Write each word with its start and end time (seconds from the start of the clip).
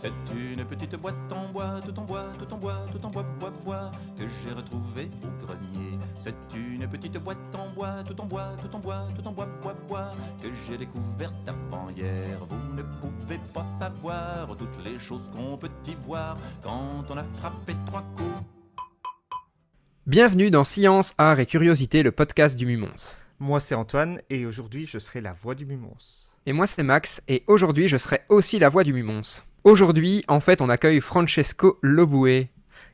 C'est 0.00 0.12
une 0.32 0.64
petite 0.64 0.94
boîte 0.96 1.14
en 1.32 1.52
bois, 1.52 1.80
tout 1.84 1.98
en 1.98 2.04
bois, 2.04 2.26
tout 2.38 2.54
en 2.54 2.56
bois, 2.56 2.84
tout 2.92 3.04
en 3.04 3.10
bois, 3.10 3.24
bois, 3.40 3.52
bois, 3.64 3.90
que 4.16 4.28
j'ai 4.28 4.52
retrouvé 4.52 5.10
au 5.24 5.44
grenier. 5.44 5.98
C'est 6.18 6.36
une 6.54 6.86
petite 6.88 7.18
boîte 7.18 7.38
en 7.54 7.68
bois, 7.74 8.04
tout 8.04 8.20
en 8.20 8.26
bois, 8.26 8.50
tout 8.62 8.76
en 8.76 8.78
bois, 8.78 9.06
tout 9.16 9.26
en 9.26 9.32
bois, 9.32 9.46
bois, 9.60 9.74
bois, 9.88 10.10
que 10.40 10.48
j'ai 10.66 10.78
découverte 10.78 11.34
avant 11.48 11.88
hier. 11.90 12.38
Vous 12.48 12.74
ne 12.74 12.82
pouvez 12.82 13.38
pas 13.52 13.64
savoir 13.64 14.46
toutes 14.56 14.84
les 14.84 14.98
choses 14.98 15.28
qu'on 15.34 15.56
peut 15.56 15.70
y 15.86 15.94
voir 15.94 16.36
quand 16.62 17.04
on 17.10 17.16
a 17.16 17.24
frappé 17.24 17.74
trois 17.86 18.02
coups. 18.16 18.57
Bienvenue 20.08 20.50
dans 20.50 20.64
Science, 20.64 21.12
Art 21.18 21.38
et 21.38 21.44
Curiosité, 21.44 22.02
le 22.02 22.12
podcast 22.12 22.56
du 22.56 22.64
Mumons. 22.64 23.18
Moi 23.40 23.60
c'est 23.60 23.74
Antoine 23.74 24.22
et 24.30 24.46
aujourd'hui 24.46 24.88
je 24.90 24.98
serai 24.98 25.20
la 25.20 25.34
voix 25.34 25.54
du 25.54 25.66
Mumons. 25.66 25.98
Et 26.46 26.54
moi 26.54 26.66
c'est 26.66 26.82
Max 26.82 27.20
et 27.28 27.42
aujourd'hui 27.46 27.88
je 27.88 27.98
serai 27.98 28.22
aussi 28.30 28.58
la 28.58 28.70
voix 28.70 28.84
du 28.84 28.94
Mumons. 28.94 29.42
Aujourd'hui, 29.64 30.24
en 30.26 30.40
fait, 30.40 30.62
on 30.62 30.70
accueille 30.70 31.02
Francesco 31.02 31.78
Loboué. 31.82 32.48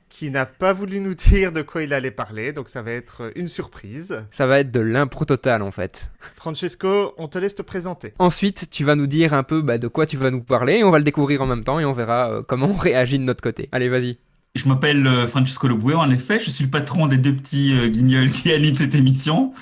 Qui 0.09 0.33
n'a 0.33 0.45
pas 0.45 0.73
voulu 0.73 0.99
nous 0.99 1.15
dire 1.15 1.53
de 1.53 1.63
quoi 1.63 1.85
il 1.85 1.95
allait 1.95 2.11
parler, 2.11 2.53
donc 2.53 2.69
ça 2.69 2.83
va 2.83 2.91
être 2.91 3.31
une 3.37 3.47
surprise. 3.47 4.27
Ça 4.33 4.49
va 4.49 4.59
être 4.59 4.73
de 4.73 4.81
l'impro 4.81 5.25
total 5.25 5.63
en 5.63 5.71
fait. 5.71 6.11
Francesco, 6.35 7.15
on 7.17 7.29
te 7.29 7.39
laisse 7.39 7.55
te 7.55 7.63
présenter. 7.63 8.13
Ensuite, 8.19 8.71
tu 8.71 8.83
vas 8.83 8.97
nous 8.97 9.07
dire 9.07 9.35
un 9.35 9.45
peu 9.45 9.63
bah, 9.63 9.79
de 9.79 9.87
quoi 9.87 10.07
tu 10.07 10.17
vas 10.17 10.33
nous 10.33 10.43
parler, 10.43 10.83
on 10.83 10.91
va 10.91 10.99
le 10.99 11.05
découvrir 11.05 11.43
en 11.43 11.47
même 11.47 11.63
temps 11.63 11.79
et 11.79 11.85
on 11.85 11.93
verra 11.93 12.29
euh, 12.33 12.43
comment 12.43 12.67
on 12.67 12.77
réagit 12.77 13.21
de 13.21 13.25
notre 13.25 13.41
côté. 13.41 13.69
Allez, 13.71 13.89
vas-y. 13.89 14.19
Je 14.55 14.69
m'appelle 14.69 15.05
euh, 15.09 15.27
Francesco 15.27 15.67
Loboué, 15.67 15.95
en 15.95 16.09
effet, 16.11 16.39
je 16.39 16.49
suis 16.49 16.63
le 16.63 16.71
patron 16.71 17.09
des 17.09 17.17
deux 17.17 17.35
petits 17.35 17.75
euh, 17.75 17.89
guignols 17.89 18.31
qui 18.31 18.53
animent 18.55 18.77
cette 18.77 18.95
émission. 18.95 19.53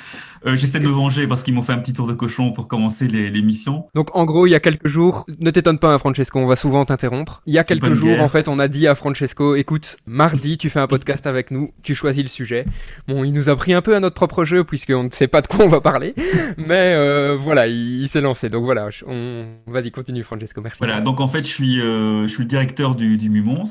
Euh, 0.44 0.56
J'essaie 0.56 0.80
de 0.80 0.86
me 0.86 0.90
venger 0.90 1.26
parce 1.26 1.42
qu'ils 1.42 1.54
m'ont 1.54 1.62
fait 1.62 1.72
un 1.72 1.78
petit 1.78 1.94
tour 1.94 2.06
de 2.06 2.12
cochon 2.12 2.52
pour 2.52 2.68
commencer 2.68 3.08
l'émission. 3.08 3.86
Donc 3.94 4.14
en 4.14 4.24
gros, 4.24 4.46
il 4.46 4.50
y 4.50 4.54
a 4.54 4.60
quelques 4.60 4.88
jours, 4.88 5.24
ne 5.40 5.50
t'étonne 5.50 5.78
pas, 5.78 5.94
hein, 5.94 5.98
Francesco, 5.98 6.38
on 6.38 6.46
va 6.46 6.56
souvent 6.56 6.84
t'interrompre. 6.84 7.40
Il 7.46 7.54
y 7.54 7.58
a 7.58 7.64
quelques 7.64 7.94
jours, 7.94 8.08
guerre. 8.08 8.22
en 8.22 8.28
fait, 8.28 8.48
on 8.48 8.58
a 8.58 8.68
dit 8.68 8.86
à 8.86 8.94
Francesco, 8.94 9.54
écoute, 9.54 9.96
mardi, 10.04 10.58
tu 10.58 10.68
fais 10.68 10.80
un 10.80 10.86
podcast 10.88 11.26
avec 11.26 11.52
nous, 11.52 11.72
tu 11.82 11.94
choisis 11.94 12.22
le 12.22 12.28
sujet. 12.28 12.66
Bon, 13.08 13.24
il 13.24 13.32
nous 13.32 13.48
a 13.48 13.56
pris 13.56 13.72
un 13.72 13.82
peu 13.82 13.94
à 13.94 14.00
notre 14.00 14.16
propre 14.16 14.44
jeu 14.44 14.64
puisqu'on 14.64 15.04
ne 15.04 15.10
sait 15.10 15.28
pas 15.28 15.40
de 15.40 15.46
quoi 15.46 15.64
on 15.64 15.68
va 15.68 15.80
parler, 15.80 16.14
mais 16.58 16.94
euh, 16.94 17.38
voilà, 17.40 17.66
il, 17.68 18.02
il 18.02 18.08
s'est 18.08 18.20
lancé. 18.20 18.48
Donc 18.48 18.64
voilà, 18.64 18.88
on... 19.06 19.54
vas-y, 19.68 19.90
continue, 19.90 20.24
Francesco, 20.24 20.60
merci. 20.60 20.78
Voilà, 20.78 21.00
donc 21.00 21.20
en 21.20 21.28
fait, 21.28 21.44
je 21.44 21.52
suis, 21.52 21.80
euh, 21.80 22.24
je 22.26 22.32
suis 22.32 22.42
le 22.42 22.48
directeur 22.48 22.94
du, 22.94 23.16
du 23.16 23.30
Mumons 23.30 23.62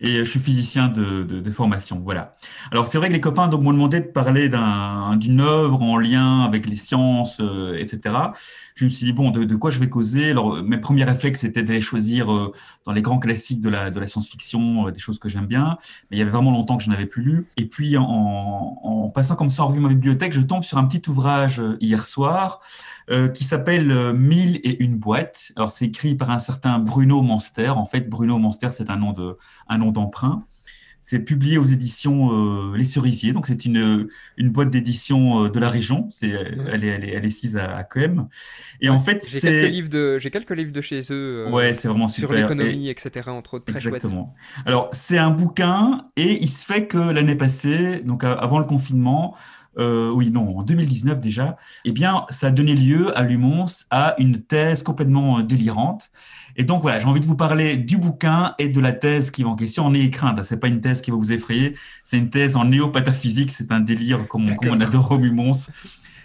et 0.00 0.16
je 0.18 0.24
suis 0.24 0.40
physicien 0.40 0.88
de, 0.88 1.24
de, 1.24 1.40
de 1.40 1.50
formation. 1.50 2.00
Voilà. 2.02 2.34
Alors 2.72 2.88
c'est 2.88 2.98
vrai 2.98 3.08
que 3.08 3.12
les 3.12 3.20
copains 3.20 3.48
donc 3.48 3.62
m'ont 3.62 3.72
demandé 3.72 4.00
de 4.00 4.06
parler 4.06 4.48
d'un- 4.48 5.16
d'une 5.16 5.40
œuvre 5.40 5.82
en 5.82 5.96
lien 5.98 6.42
avec 6.44 6.66
les 6.68 6.76
sciences, 6.76 7.40
euh, 7.40 7.76
etc. 7.76 8.32
Je 8.74 8.84
me 8.86 8.90
suis 8.90 9.04
dit 9.04 9.12
bon, 9.12 9.30
de, 9.30 9.44
de 9.44 9.56
quoi 9.56 9.70
je 9.70 9.78
vais 9.78 9.88
causer? 9.90 10.30
Alors 10.30 10.54
euh, 10.56 10.62
mes 10.62 10.78
premiers 10.78 11.04
réflexes 11.04 11.40
c'était 11.40 11.62
d'aller 11.62 11.80
choisir 11.82 12.32
euh, 12.32 12.52
dans 12.86 12.92
les 12.92 13.02
grands 13.02 13.18
classiques 13.18 13.60
de 13.60 13.68
la, 13.68 13.90
de 13.90 14.00
la 14.00 14.06
science-fiction 14.06 14.88
euh, 14.88 14.90
des 14.90 14.98
choses 14.98 15.18
que 15.18 15.28
j'aime 15.28 15.46
bien, 15.46 15.76
mais 16.10 16.16
il 16.16 16.18
y 16.20 16.22
avait 16.22 16.30
vraiment 16.30 16.50
longtemps 16.52 16.76
que 16.78 16.82
je 16.82 16.90
n'avais 16.90 17.06
plus 17.06 17.22
lu. 17.22 17.46
Et 17.58 17.66
puis 17.66 17.96
en, 17.98 18.04
en 18.82 19.08
passant 19.10 19.36
comme 19.36 19.50
ça 19.50 19.64
en 19.64 19.68
revue 19.68 19.80
ma 19.80 19.88
bibliothèque, 19.90 20.32
je 20.32 20.40
tombe 20.40 20.64
sur 20.64 20.78
un 20.78 20.84
petit 20.86 21.08
ouvrage 21.10 21.60
euh, 21.60 21.76
hier 21.80 22.06
soir 22.06 22.60
euh, 23.10 23.28
qui 23.28 23.44
s'appelle 23.44 23.90
euh, 23.90 24.12
Mille 24.12 24.60
et 24.64 24.82
une 24.82 24.96
boîte. 24.96 25.52
Alors 25.56 25.70
c'est 25.70 25.86
écrit 25.86 26.14
par 26.14 26.30
un 26.30 26.38
certain 26.38 26.78
Bruno 26.78 27.22
Monster. 27.22 27.70
En 27.70 27.84
fait, 27.84 28.08
Bruno 28.08 28.38
Monster, 28.38 28.68
c'est 28.70 28.90
un 28.90 28.96
nom 28.96 29.12
de 29.12 29.36
un 29.68 29.78
nom 29.78 29.90
d'emprunt. 29.92 30.44
C'est 31.02 31.20
publié 31.20 31.56
aux 31.56 31.64
éditions 31.64 32.30
euh, 32.30 32.76
Les 32.76 32.84
Cerisiers. 32.84 33.32
Donc 33.32 33.46
c'est 33.46 33.64
une 33.64 34.08
une 34.36 34.50
boîte 34.50 34.70
d'édition 34.70 35.44
euh, 35.46 35.48
de 35.48 35.58
la 35.58 35.70
région. 35.70 36.08
C'est 36.10 36.28
elle 36.28 36.84
est 36.84 36.88
elle 36.88 37.04
est 37.04 37.12
elle 37.14 37.24
est 37.24 37.30
sise 37.30 37.56
à, 37.56 37.74
à 37.74 37.84
Coem. 37.84 38.28
Et 38.82 38.90
en 38.90 38.98
fait 39.00 39.26
J'ai 39.26 39.40
quelques 39.40 39.64
c'est 39.64 39.68
livres 39.70 39.88
de, 39.88 40.18
j'ai 40.18 40.30
quelques 40.30 40.50
livres 40.50 40.72
de 40.72 40.80
chez 40.82 41.00
eux. 41.10 41.46
euh, 41.48 41.50
ouais 41.50 41.72
c'est 41.74 41.88
vraiment 41.88 42.06
Sur 42.06 42.28
super. 42.28 42.36
Et- 42.38 42.42
l'économie, 42.42 42.88
etc. 42.90 43.30
Entre 43.30 43.54
autres, 43.54 43.64
très 43.64 43.80
chouette. 43.80 44.04
Exactement. 44.04 44.34
Alors, 44.66 44.90
c'est 44.92 45.16
un 45.18 45.30
bouquin 45.30 46.02
et 46.16 46.42
il 46.42 46.50
se 46.50 46.66
fait 46.66 46.86
que 46.86 46.98
l'année 46.98 47.34
passée, 47.36 48.00
donc 48.02 48.22
avant 48.22 48.58
le 48.58 48.66
confinement, 48.66 49.34
euh, 49.78 50.10
oui, 50.10 50.30
non, 50.30 50.58
en 50.58 50.62
2019 50.62 51.20
déjà, 51.20 51.56
eh 51.84 51.92
bien, 51.92 52.24
ça 52.28 52.48
a 52.48 52.50
donné 52.50 52.74
lieu 52.74 53.16
à 53.16 53.22
Lumons 53.22 53.66
à 53.90 54.14
une 54.18 54.42
thèse 54.42 54.82
complètement 54.82 55.38
euh, 55.38 55.42
délirante. 55.42 56.10
Et 56.56 56.64
donc, 56.64 56.82
voilà, 56.82 56.98
j'ai 56.98 57.06
envie 57.06 57.20
de 57.20 57.26
vous 57.26 57.36
parler 57.36 57.76
du 57.76 57.96
bouquin 57.96 58.54
et 58.58 58.68
de 58.68 58.80
la 58.80 58.92
thèse 58.92 59.30
qui 59.30 59.44
va 59.44 59.50
en 59.50 59.54
question. 59.56 59.86
En 59.86 59.94
ayez 59.94 60.10
crainte, 60.10 60.38
hein, 60.38 60.42
c'est 60.42 60.58
pas 60.58 60.66
une 60.68 60.80
thèse 60.80 61.00
qui 61.00 61.10
va 61.12 61.16
vous 61.16 61.32
effrayer, 61.32 61.76
c'est 62.02 62.18
une 62.18 62.28
thèse 62.30 62.56
en 62.56 62.64
néopataphysique, 62.64 63.52
c'est 63.52 63.70
un 63.72 63.80
délire 63.80 64.26
comme 64.28 64.50
on, 64.50 64.56
comme 64.56 64.70
on 64.70 64.80
adore 64.80 65.12
au 65.12 65.16
Lumons. 65.16 65.52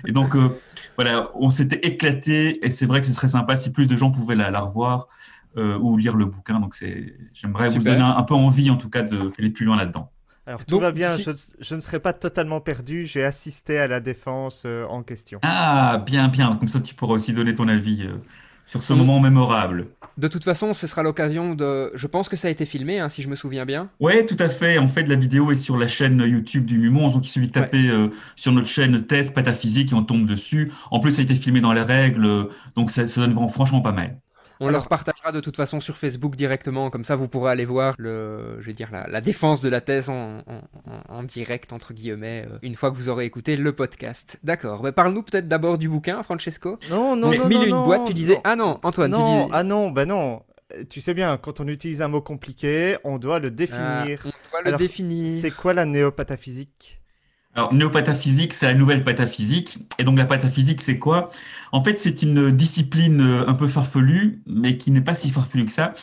Et 0.08 0.12
donc, 0.12 0.36
euh, 0.36 0.50
voilà, 0.98 1.30
on 1.36 1.50
s'était 1.52 1.88
éclaté 1.88 2.66
et 2.66 2.70
c'est 2.72 2.86
vrai 2.88 3.00
que 3.02 3.06
ce 3.08 3.12
serait 3.14 3.28
sympa 3.28 3.56
si 3.56 3.72
plus 3.72 3.86
de 3.88 3.96
gens 3.96 4.12
pouvaient 4.12 4.36
la, 4.36 4.50
la 4.52 4.60
revoir 4.62 5.08
euh, 5.58 5.78
ou 5.80 5.96
lire 5.98 6.16
le 6.16 6.26
bouquin. 6.26 6.60
Donc, 6.60 6.74
c'est, 6.74 7.16
j'aimerais 7.34 7.70
vous 7.70 7.84
donner 7.92 8.04
un, 8.04 8.18
un 8.18 8.24
peu 8.24 8.34
envie, 8.34 8.70
en 8.72 8.78
tout 8.78 8.90
cas, 8.90 9.04
de- 9.04 9.32
d'aller 9.38 9.52
plus 9.52 9.66
loin 9.66 9.78
là-dedans. 9.78 10.12
Alors 10.48 10.64
tout 10.64 10.76
Donc, 10.76 10.82
va 10.82 10.92
bien, 10.92 11.12
si- 11.12 11.24
je, 11.24 11.32
je 11.60 11.76
ne 11.76 11.82
serai 11.82 12.00
pas 12.00 12.14
totalement 12.14 12.62
perdu, 12.62 13.06
j'ai 13.06 13.24
assisté 13.24 13.80
à 13.80 13.88
la 13.88 14.00
défense 14.00 14.64
euh, 14.66 14.86
en 14.86 15.02
question. 15.02 15.40
Ah, 15.42 16.04
bien, 16.06 16.28
bien. 16.28 16.56
Comme 16.58 16.68
ça, 16.68 16.80
tu 16.82 16.94
pourras 16.94 17.16
aussi 17.16 17.34
donner 17.34 17.56
ton 17.56 17.68
avis 17.68 18.04
euh, 18.06 18.18
sur 18.64 18.84
ce 18.84 18.94
moment 18.94 19.20
mémorable. 19.20 19.88
De 20.18 20.28
toute 20.28 20.44
façon, 20.46 20.74
ce 20.74 20.86
sera 20.88 21.02
l'occasion 21.04 21.56
de. 21.56 21.92
Je 21.96 22.08
pense 22.08 22.30
que 22.30 22.36
ça 22.38 22.48
a 22.48 22.52
été 22.52 22.66
filmé, 22.66 23.00
hein, 23.00 23.10
si 23.10 23.22
je 23.24 23.28
me 23.28 23.36
souviens 23.36 23.66
bien. 23.66 23.90
Ouais, 24.00 24.26
tout 24.26 24.38
à 24.40 24.48
fait. 24.50 24.78
En 24.78 24.88
fait, 24.88 25.04
la 25.06 25.16
vidéo 25.16 25.52
est 25.52 25.56
sur 25.56 25.78
la 25.78 25.88
chaîne 25.88 26.22
YouTube 26.22 26.66
du 26.66 26.78
Mumons. 26.78 27.10
Donc, 27.14 27.26
il 27.26 27.30
suffit 27.30 27.48
de 27.48 27.52
taper 27.52 27.90
euh, 27.90 28.10
sur 28.36 28.52
notre 28.52 28.68
chaîne 28.68 29.02
Thèse 29.06 29.32
Pataphysique 29.32 29.92
et 29.92 29.96
on 29.96 30.04
tombe 30.04 30.26
dessus. 30.28 30.72
En 30.92 31.00
plus, 31.00 31.12
ça 31.12 31.22
a 31.22 31.26
été 31.26 31.36
filmé 31.36 31.60
dans 31.60 31.74
les 31.74 31.82
règles. 31.82 32.48
Donc, 32.76 32.92
ça, 32.92 33.08
ça 33.08 33.22
donne 33.22 33.34
vraiment- 33.34 33.50
franchement 33.50 33.82
pas 33.82 33.92
mal. 33.92 34.20
On 34.60 34.68
Alors- 34.68 34.82
leur 34.82 34.88
partagera 34.88 35.32
de 35.32 35.40
toute 35.42 35.56
façon 35.58 35.80
sur 35.80 35.98
Facebook 35.98 36.36
directement, 36.36 36.90
comme 36.90 37.04
ça 37.04 37.16
vous 37.16 37.28
pourrez 37.28 37.52
aller 37.52 37.66
voir 37.66 37.96
le, 37.98 38.58
je 38.62 38.66
vais 38.68 38.74
dire 38.74 38.90
la, 38.92 39.08
la 39.08 39.22
défense 39.22 39.62
de 39.62 39.70
la 39.70 39.82
thèse 39.82 40.10
en, 40.10 40.40
en- 41.10 41.24
direct 41.24 41.74
entre 41.74 41.94
guillemets 41.94 42.46
euh, 42.50 42.58
une 42.62 42.76
fois 42.76 42.92
que 42.92 42.96
vous 42.96 43.10
aurez 43.10 43.26
écouté 43.26 43.58
le 43.58 43.74
podcast. 43.74 44.40
D'accord. 44.44 44.82
Bah, 44.82 44.92
Parle-nous 44.92 45.24
peut-être 45.24 45.48
d'abord 45.48 45.78
du 45.78 45.90
bouquin, 45.90 46.22
Francesco. 46.24 46.78
Non, 46.90 47.16
non, 47.16 47.32
Donc, 47.32 47.38
non, 47.40 47.48
mille 47.48 47.58
non, 47.58 47.64
et 47.64 47.68
une 47.68 47.72
non, 47.76 47.86
boîtes, 47.86 48.06
tu 48.08 48.14
disais. 48.14 48.36
non. 48.36 48.42
Ah 48.44 48.56
non, 48.56 48.80
Antoine, 48.84 49.12
non, 49.12 49.18
tu 49.18 49.44
disais. 49.46 49.50
ah 49.58 49.64
non, 49.64 49.90
bah 49.92 50.06
non. 50.06 50.44
Tu 50.90 51.00
sais 51.02 51.14
bien, 51.14 51.38
quand 51.38 51.60
on 51.60 51.68
utilise 51.68 52.02
un 52.02 52.08
mot 52.08 52.22
compliqué, 52.22 52.98
on 53.04 53.18
doit 53.18 53.40
le 53.40 53.48
Ah, 53.48 53.52
définir. 53.52 54.20
on 54.26 54.30
doit 54.52 54.62
le 54.62 54.68
Alors, 54.68 54.80
définir. 54.80 55.42
C'est 55.42 55.52
quoi 55.52 55.74
la 55.74 55.86
néopataphysique? 55.86 57.02
Alors, 57.58 57.74
néopataphysique, 57.74 58.54
c'est 58.54 58.66
la 58.66 58.74
nouvelle 58.74 59.04
pataphysique. 59.06 59.80
Et 59.98 60.04
donc, 60.04 60.18
la 60.18 60.26
pataphysique, 60.26 60.82
c'est 60.82 61.00
quoi? 61.00 61.32
En 61.72 61.82
fait, 61.84 61.98
c'est 61.98 62.22
une 62.22 62.52
discipline 62.52 63.22
euh, 63.22 63.48
un 63.48 63.54
peu 63.54 63.70
farfelue, 63.70 64.42
mais 64.46 64.78
qui 64.78 64.92
n'est 64.92 65.02
pas 65.02 65.16
si 65.16 65.30
farfelue 65.32 65.66
que 65.66 65.72
ça, 65.72 65.94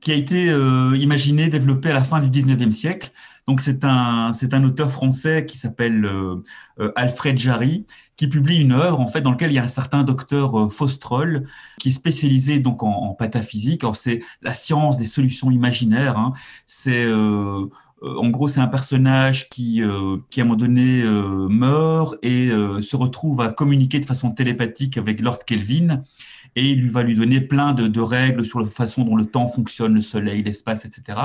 qui 0.00 0.10
a 0.10 0.14
été 0.14 0.50
euh, 0.50 0.96
imaginée, 0.96 1.48
développée 1.48 1.90
à 1.90 1.94
la 1.94 2.02
fin 2.04 2.18
du 2.20 2.28
19e 2.30 2.72
siècle. 2.72 3.12
Donc, 3.46 3.60
c'est 3.60 3.84
un, 3.84 4.32
c'est 4.32 4.52
un 4.54 4.64
auteur 4.64 4.90
français 4.90 5.46
qui 5.46 5.56
s'appelle 5.58 6.04
euh, 6.04 6.42
Alfred 6.96 7.38
Jarry, 7.38 7.86
qui 8.16 8.26
publie 8.26 8.60
une 8.60 8.72
œuvre, 8.72 9.00
en 9.00 9.06
fait, 9.06 9.20
dans 9.20 9.30
laquelle 9.30 9.52
il 9.52 9.54
y 9.54 9.58
a 9.60 9.62
un 9.62 9.68
certain 9.68 10.02
docteur 10.02 10.72
Faustrol, 10.72 11.46
qui 11.78 11.90
est 11.90 11.92
spécialisé 11.92 12.58
donc 12.58 12.82
en, 12.82 12.88
en 12.90 13.14
pataphysique. 13.14 13.84
Alors, 13.84 13.94
c'est 13.94 14.18
la 14.42 14.52
science 14.52 14.98
des 14.98 15.06
solutions 15.06 15.52
imaginaires. 15.52 16.18
hein. 16.18 16.32
C'est 16.66 17.06
en 18.02 18.28
gros, 18.28 18.48
c'est 18.48 18.60
un 18.60 18.66
personnage 18.66 19.48
qui, 19.48 19.82
euh, 19.82 20.18
qui 20.30 20.40
à 20.40 20.44
un 20.44 20.46
moment 20.46 20.58
donné 20.58 21.02
euh, 21.02 21.48
meurt 21.48 22.16
et 22.22 22.50
euh, 22.50 22.82
se 22.82 22.94
retrouve 22.96 23.40
à 23.40 23.48
communiquer 23.48 24.00
de 24.00 24.04
façon 24.04 24.32
télépathique 24.32 24.98
avec 24.98 25.20
Lord 25.20 25.38
Kelvin. 25.46 26.02
Et 26.56 26.70
il 26.70 26.80
lui 26.80 26.88
va 26.88 27.02
lui 27.02 27.14
donner 27.14 27.40
plein 27.40 27.74
de, 27.74 28.00
règles 28.00 28.44
sur 28.44 28.60
la 28.60 28.66
façon 28.66 29.04
dont 29.04 29.16
le 29.16 29.26
temps 29.26 29.46
fonctionne, 29.46 29.94
le 29.94 30.02
soleil, 30.02 30.42
l'espace, 30.42 30.86
etc. 30.86 31.18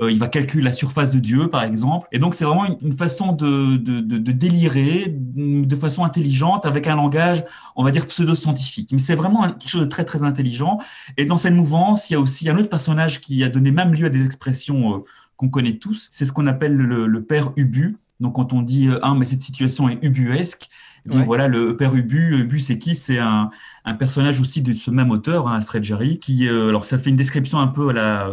Euh, 0.00 0.10
il 0.10 0.18
va 0.18 0.28
calculer 0.28 0.62
la 0.62 0.72
surface 0.72 1.10
de 1.10 1.20
Dieu, 1.20 1.48
par 1.48 1.62
exemple. 1.62 2.08
Et 2.12 2.18
donc, 2.18 2.34
c'est 2.34 2.44
vraiment 2.44 2.66
une, 2.66 2.92
façon 2.92 3.32
de, 3.32 3.76
de, 3.76 4.00
de, 4.00 4.32
délirer 4.32 5.06
de 5.08 5.76
façon 5.76 6.04
intelligente 6.04 6.66
avec 6.66 6.86
un 6.86 6.96
langage, 6.96 7.44
on 7.76 7.84
va 7.84 7.92
dire, 7.92 8.06
pseudo-scientifique. 8.06 8.90
Mais 8.92 8.98
c'est 8.98 9.14
vraiment 9.14 9.42
quelque 9.42 9.68
chose 9.68 9.82
de 9.82 9.86
très, 9.86 10.04
très 10.04 10.24
intelligent. 10.24 10.78
Et 11.16 11.24
dans 11.26 11.38
cette 11.38 11.54
mouvance, 11.54 12.10
il 12.10 12.14
y 12.14 12.16
a 12.16 12.20
aussi 12.20 12.50
un 12.50 12.58
autre 12.58 12.68
personnage 12.68 13.20
qui 13.20 13.42
a 13.44 13.48
donné 13.48 13.70
même 13.70 13.94
lieu 13.94 14.06
à 14.06 14.10
des 14.10 14.26
expressions 14.26 14.96
euh, 14.96 15.04
qu'on 15.36 15.48
connaît 15.48 15.78
tous. 15.78 16.08
C'est 16.10 16.24
ce 16.26 16.32
qu'on 16.32 16.46
appelle 16.46 16.76
le, 16.76 17.06
le 17.06 17.22
père 17.22 17.52
Ubu. 17.56 17.96
Donc, 18.20 18.34
quand 18.36 18.52
on 18.52 18.62
dit 18.62 18.88
euh, 18.88 18.98
ah 19.02 19.14
mais 19.14 19.26
cette 19.26 19.42
situation 19.42 19.88
est 19.88 19.98
ubuesque, 20.02 20.68
eh 21.04 21.08
bien 21.10 21.18
Ouais. 21.20 21.24
voilà 21.26 21.46
le 21.48 21.76
père 21.76 21.94
Ubu. 21.94 22.40
Ubu 22.40 22.58
c'est 22.60 22.78
qui? 22.78 22.96
C'est 22.96 23.18
un, 23.18 23.50
un 23.84 23.94
personnage 23.94 24.40
aussi 24.40 24.62
de 24.62 24.74
ce 24.74 24.90
même 24.90 25.10
auteur, 25.10 25.46
hein, 25.48 25.56
Alfred 25.56 25.84
Jarry, 25.84 26.18
qui 26.18 26.48
euh, 26.48 26.70
alors 26.70 26.84
ça 26.86 26.98
fait 26.98 27.10
une 27.10 27.16
description 27.16 27.58
un 27.60 27.68
peu 27.68 27.90
à 27.90 27.92
la 27.92 28.28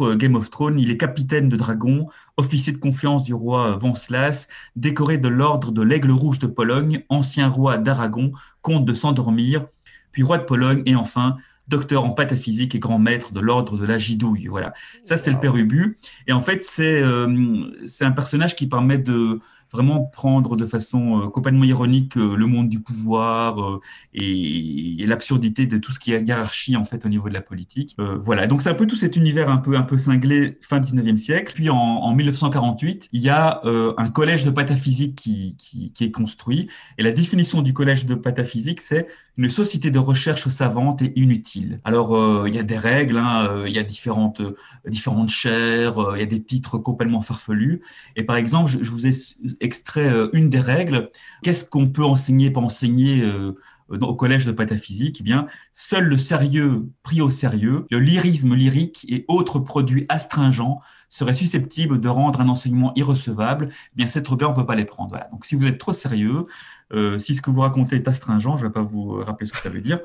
euh, 0.00 0.16
Game 0.16 0.34
of 0.34 0.48
Thrones. 0.50 0.80
Il 0.80 0.90
est 0.90 0.96
capitaine 0.96 1.48
de 1.48 1.56
dragon, 1.56 2.08
officier 2.36 2.72
de 2.72 2.78
confiance 2.78 3.22
du 3.24 3.34
roi 3.34 3.76
Venceslas, 3.78 4.48
décoré 4.74 5.18
de 5.18 5.28
l'ordre 5.28 5.70
de 5.70 5.82
l'Aigle 5.82 6.10
rouge 6.10 6.38
de 6.38 6.46
Pologne, 6.46 7.04
ancien 7.10 7.46
roi 7.48 7.78
d'Aragon, 7.78 8.32
comte 8.62 8.84
de 8.86 8.94
s'endormir, 8.94 9.66
puis 10.12 10.22
roi 10.22 10.38
de 10.38 10.44
Pologne 10.44 10.82
et 10.86 10.96
enfin 10.96 11.36
docteur 11.68 12.04
en 12.04 12.10
pataphysique 12.10 12.74
et 12.74 12.78
grand 12.78 12.98
maître 12.98 13.32
de 13.32 13.40
l'ordre 13.40 13.76
de 13.76 13.84
la 13.84 13.98
gidouille. 13.98 14.46
Voilà. 14.46 14.72
Ça, 15.04 15.16
c'est 15.16 15.30
le 15.30 15.38
père 15.38 15.56
Ubu. 15.56 15.96
Et 16.26 16.32
en 16.32 16.40
fait, 16.40 16.62
c'est 16.62 17.02
euh, 17.02 17.66
c'est 17.86 18.04
un 18.04 18.12
personnage 18.12 18.56
qui 18.56 18.66
permet 18.66 18.98
de 18.98 19.40
vraiment 19.72 20.04
prendre 20.04 20.56
de 20.56 20.66
façon 20.66 21.20
euh, 21.20 21.28
complètement 21.28 21.64
ironique 21.64 22.16
euh, 22.16 22.36
le 22.36 22.46
monde 22.46 22.68
du 22.68 22.80
pouvoir 22.80 23.60
euh, 23.60 23.80
et, 24.14 25.02
et 25.02 25.06
l'absurdité 25.06 25.66
de 25.66 25.78
tout 25.78 25.92
ce 25.92 25.98
qui 25.98 26.12
est 26.12 26.22
hiérarchie 26.22 26.76
en 26.76 26.84
fait 26.84 27.04
au 27.04 27.08
niveau 27.08 27.28
de 27.28 27.34
la 27.34 27.40
politique. 27.40 27.96
Voilà, 28.18 28.46
donc 28.46 28.62
c'est 28.62 28.68
un 28.68 28.74
peu 28.74 28.86
tout 28.86 28.96
cet 28.96 29.16
univers 29.16 29.50
un 29.50 29.56
peu 29.58 29.76
un 29.76 29.82
peu 29.82 29.98
cinglé 29.98 30.58
fin 30.60 30.80
19e 30.80 31.16
siècle. 31.16 31.52
Puis 31.54 31.70
en, 31.70 31.76
en 31.76 32.14
1948, 32.14 33.08
il 33.12 33.20
y 33.20 33.28
a 33.28 33.60
un 33.64 34.10
collège 34.10 34.44
de 34.44 34.50
pataphysique 34.50 35.16
qui, 35.16 35.56
qui, 35.56 35.92
qui 35.92 36.04
est 36.04 36.10
construit 36.10 36.68
et 36.98 37.02
la 37.02 37.12
définition 37.12 37.62
du 37.62 37.72
collège 37.72 38.06
de 38.06 38.14
pataphysique 38.14 38.80
c'est 38.80 39.06
une 39.38 39.50
société 39.50 39.90
de 39.90 39.98
recherche 39.98 40.48
savante 40.48 41.02
et 41.02 41.12
inutile. 41.16 41.80
Alors, 41.84 42.16
euh, 42.16 42.44
il 42.48 42.54
y 42.54 42.58
a 42.58 42.62
des 42.62 42.78
règles, 42.78 43.18
hein, 43.18 43.46
euh, 43.50 43.68
il 43.68 43.74
y 43.74 43.78
a 43.78 43.82
différentes, 43.82 44.40
euh, 44.40 44.56
différentes 44.86 45.28
chaires, 45.28 45.96
il 46.14 46.20
y 46.20 46.22
a 46.22 46.26
des 46.26 46.42
titres 46.42 46.78
complètement 46.78 47.20
farfelus. 47.20 47.82
Et 48.16 48.22
par 48.22 48.36
exemple, 48.36 48.70
je, 48.70 48.82
je 48.82 48.90
vous 48.90 49.06
ai 49.06 49.12
extrait 49.60 50.12
euh, 50.12 50.28
une 50.32 50.50
des 50.50 50.60
règles. 50.60 51.10
Qu'est-ce 51.42 51.64
qu'on 51.64 51.88
peut 51.88 52.04
enseigner, 52.04 52.50
pas 52.50 52.60
enseigner 52.60 53.22
euh, 53.22 53.54
au 53.88 54.14
collège 54.14 54.46
de 54.46 54.52
pataphysique? 54.52 55.18
Eh 55.20 55.22
bien, 55.22 55.46
seul 55.74 56.04
le 56.04 56.16
sérieux 56.16 56.88
pris 57.02 57.20
au 57.20 57.30
sérieux, 57.30 57.86
le 57.90 57.98
lyrisme 57.98 58.54
lyrique 58.54 59.06
et 59.08 59.24
autres 59.28 59.58
produits 59.58 60.06
astringents 60.08 60.80
seraient 61.08 61.34
susceptibles 61.34 62.00
de 62.00 62.08
rendre 62.08 62.40
un 62.40 62.48
enseignement 62.48 62.92
irrecevable. 62.96 63.68
Eh 63.70 63.96
bien, 63.96 64.06
trucs-là, 64.06 64.48
on 64.48 64.54
peut 64.54 64.66
pas 64.66 64.74
les 64.74 64.84
prendre. 64.84 65.18
Donc, 65.30 65.44
si 65.44 65.54
vous 65.54 65.66
êtes 65.66 65.78
trop 65.78 65.92
sérieux, 65.92 66.46
euh, 66.92 67.18
si 67.18 67.34
ce 67.34 67.42
que 67.42 67.50
vous 67.50 67.60
racontez 67.62 67.96
est 67.96 68.06
astringent, 68.06 68.56
je 68.56 68.62
ne 68.62 68.68
vais 68.68 68.72
pas 68.72 68.82
vous 68.82 69.14
rappeler 69.14 69.46
ce 69.46 69.52
que 69.52 69.58
ça 69.58 69.68
veut 69.68 69.80
dire. 69.80 69.98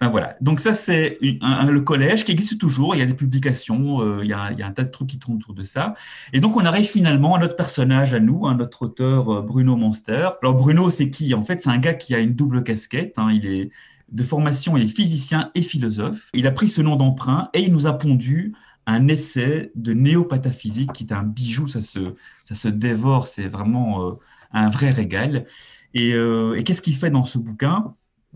Ben 0.00 0.08
voilà. 0.08 0.36
Donc 0.40 0.58
ça, 0.58 0.72
c'est 0.72 1.18
le 1.20 1.80
collège 1.80 2.24
qui 2.24 2.32
existe 2.32 2.58
toujours. 2.58 2.94
Il 2.94 2.98
y 2.98 3.02
a 3.02 3.06
des 3.06 3.14
publications, 3.14 4.00
euh, 4.00 4.20
il, 4.22 4.28
y 4.28 4.32
a, 4.32 4.46
un 4.46 4.72
tas 4.72 4.84
de 4.84 4.90
trucs 4.90 5.08
qui 5.08 5.18
tournent 5.18 5.36
autour 5.36 5.54
de 5.54 5.62
ça. 5.62 5.94
Et 6.32 6.40
donc 6.40 6.56
on 6.56 6.64
arrive 6.64 6.86
finalement 6.86 7.34
à 7.34 7.38
notre 7.38 7.56
personnage, 7.56 8.14
à 8.14 8.20
nous, 8.20 8.46
à 8.46 8.54
notre 8.54 8.82
auteur 8.82 9.30
euh, 9.30 9.42
Bruno 9.42 9.76
Monster. 9.76 10.30
Alors 10.42 10.54
Bruno, 10.54 10.88
c'est 10.88 11.10
qui? 11.10 11.34
En 11.34 11.42
fait, 11.42 11.60
c'est 11.62 11.70
un 11.70 11.78
gars 11.78 11.94
qui 11.94 12.14
a 12.14 12.20
une 12.20 12.34
double 12.34 12.62
casquette. 12.62 13.14
hein. 13.18 13.28
Il 13.30 13.46
est 13.46 13.70
de 14.10 14.22
formation, 14.22 14.76
il 14.76 14.84
est 14.84 14.88
physicien 14.88 15.50
et 15.54 15.62
philosophe. 15.62 16.30
Il 16.34 16.46
a 16.46 16.52
pris 16.52 16.68
ce 16.68 16.80
nom 16.80 16.96
d'emprunt 16.96 17.48
et 17.52 17.62
il 17.62 17.72
nous 17.72 17.86
a 17.86 17.98
pondu 17.98 18.54
un 18.86 19.08
essai 19.08 19.72
de 19.74 19.92
néopataphysique 19.92 20.92
qui 20.92 21.04
est 21.04 21.12
un 21.12 21.22
bijou. 21.22 21.66
Ça 21.68 21.80
se, 21.80 22.14
ça 22.42 22.54
se 22.54 22.68
dévore. 22.68 23.26
C'est 23.26 23.48
vraiment 23.48 24.08
euh, 24.08 24.12
un 24.52 24.68
vrai 24.68 24.90
régal. 24.90 25.46
Et, 25.94 26.12
euh, 26.14 26.54
et 26.56 26.64
qu'est-ce 26.64 26.82
qu'il 26.82 26.96
fait 26.96 27.10
dans 27.10 27.24
ce 27.24 27.38
bouquin? 27.38 27.94